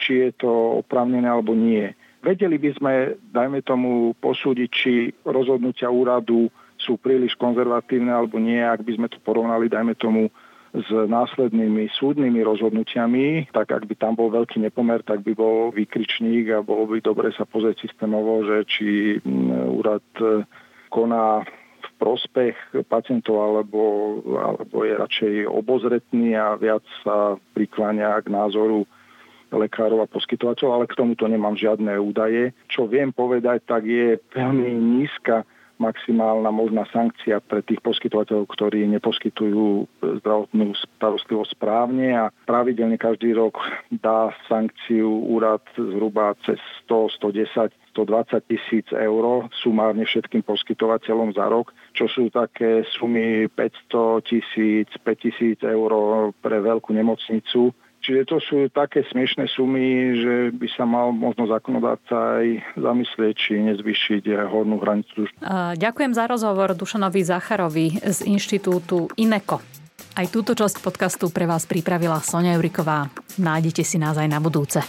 či 0.00 0.24
je 0.24 0.30
to 0.40 0.80
oprávnené 0.80 1.28
alebo 1.28 1.52
nie. 1.52 1.92
Vedeli 2.24 2.56
by 2.56 2.70
sme, 2.76 2.92
dajme 3.32 3.60
tomu, 3.60 4.16
posúdiť, 4.16 4.68
či 4.68 4.92
rozhodnutia 5.24 5.88
úradu 5.92 6.48
sú 6.80 6.96
príliš 6.96 7.36
konzervatívne 7.36 8.12
alebo 8.12 8.40
nie, 8.40 8.60
ak 8.60 8.80
by 8.84 8.92
sme 8.96 9.08
to 9.12 9.20
porovnali, 9.20 9.68
dajme 9.68 9.92
tomu, 9.96 10.32
s 10.70 10.86
následnými 10.86 11.90
súdnymi 11.98 12.46
rozhodnutiami, 12.46 13.50
tak 13.50 13.74
ak 13.74 13.90
by 13.90 13.94
tam 13.98 14.14
bol 14.14 14.30
veľký 14.30 14.62
nepomer, 14.62 15.02
tak 15.02 15.26
by 15.26 15.34
bol 15.34 15.74
výkričník 15.74 16.46
a 16.54 16.62
bolo 16.62 16.86
by 16.86 17.02
dobre 17.02 17.34
sa 17.34 17.42
pozrieť 17.42 17.90
systémovo, 17.90 18.46
že 18.46 18.62
či 18.70 19.18
mm, 19.18 19.66
úrad 19.66 20.06
e, 20.22 20.46
koná 20.86 21.42
v 21.80 21.88
prospech 21.98 22.86
pacientov 22.86 23.42
alebo, 23.42 23.82
alebo 24.38 24.86
je 24.86 24.94
radšej 24.94 25.34
obozretný 25.50 26.38
a 26.38 26.54
viac 26.54 26.86
sa 27.02 27.34
prikláňa 27.58 28.22
k 28.22 28.30
názoru 28.30 28.86
lekárov 29.56 30.04
a 30.04 30.10
poskytovateľov, 30.10 30.72
ale 30.74 30.90
k 30.90 30.98
tomuto 30.98 31.26
nemám 31.26 31.58
žiadne 31.58 31.90
údaje. 31.98 32.54
Čo 32.70 32.86
viem 32.86 33.10
povedať, 33.10 33.66
tak 33.66 33.86
je 33.86 34.18
veľmi 34.34 34.70
nízka 34.70 35.42
maximálna 35.80 36.52
možná 36.52 36.84
sankcia 36.92 37.40
pre 37.40 37.64
tých 37.64 37.80
poskytovateľov, 37.80 38.52
ktorí 38.52 38.84
neposkytujú 39.00 39.88
zdravotnú 40.20 40.76
starostlivosť 41.00 41.56
správne 41.56 42.12
a 42.12 42.24
pravidelne 42.44 43.00
každý 43.00 43.32
rok 43.32 43.56
dá 43.88 44.28
sankciu 44.44 45.08
úrad 45.08 45.64
zhruba 45.72 46.36
cez 46.44 46.60
100, 46.84 47.72
110 47.72 47.72
120 47.90 48.46
tisíc 48.46 48.86
eur 48.94 49.50
sumárne 49.50 50.06
všetkým 50.06 50.46
poskytovateľom 50.46 51.34
za 51.34 51.50
rok, 51.50 51.74
čo 51.90 52.06
sú 52.06 52.30
také 52.30 52.86
sumy 52.94 53.50
500 53.50 54.30
tisíc, 54.30 54.86
5 54.94 55.10
tisíc 55.18 55.58
eur 55.66 55.90
pre 56.38 56.62
veľkú 56.62 56.94
nemocnicu 56.94 57.74
Čiže 58.10 58.26
to 58.26 58.42
sú 58.42 58.66
také 58.74 59.06
smiešné 59.06 59.46
sumy, 59.54 60.18
že 60.18 60.34
by 60.50 60.66
sa 60.74 60.82
mal 60.82 61.14
možno 61.14 61.46
zákonodáca 61.46 62.42
aj 62.42 62.74
zamyslieť, 62.74 63.34
či 63.38 63.62
nezvyšiť 63.70 64.50
hornú 64.50 64.82
hranicu. 64.82 65.30
Ďakujem 65.78 66.18
za 66.18 66.26
rozhovor 66.26 66.74
Dušanovi 66.74 67.22
Zacharovi 67.22 68.02
z 68.02 68.26
inštitútu 68.26 69.14
INECO. 69.14 69.62
Aj 70.18 70.26
túto 70.26 70.58
časť 70.58 70.82
podcastu 70.82 71.30
pre 71.30 71.46
vás 71.46 71.70
pripravila 71.70 72.18
Sonia 72.18 72.58
Juriková. 72.58 73.06
Nájdete 73.38 73.86
si 73.86 73.94
nás 73.94 74.18
aj 74.18 74.26
na 74.26 74.42
budúce. 74.42 74.82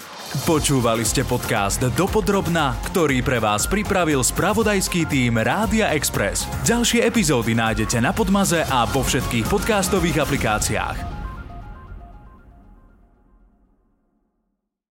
Počúvali 0.49 1.05
ste 1.05 1.21
podcast 1.21 1.77
Dopodrobna, 1.93 2.73
ktorý 2.89 3.21
pre 3.21 3.37
vás 3.37 3.69
pripravil 3.69 4.25
spravodajský 4.25 5.05
tým 5.05 5.37
Rádia 5.37 5.93
Express. 5.93 6.49
Ďalšie 6.65 7.05
epizódy 7.05 7.53
nájdete 7.53 8.01
na 8.01 8.17
Podmaze 8.17 8.65
a 8.65 8.89
vo 8.89 9.05
všetkých 9.05 9.45
podcastových 9.45 10.25
aplikáciách. 10.25 11.20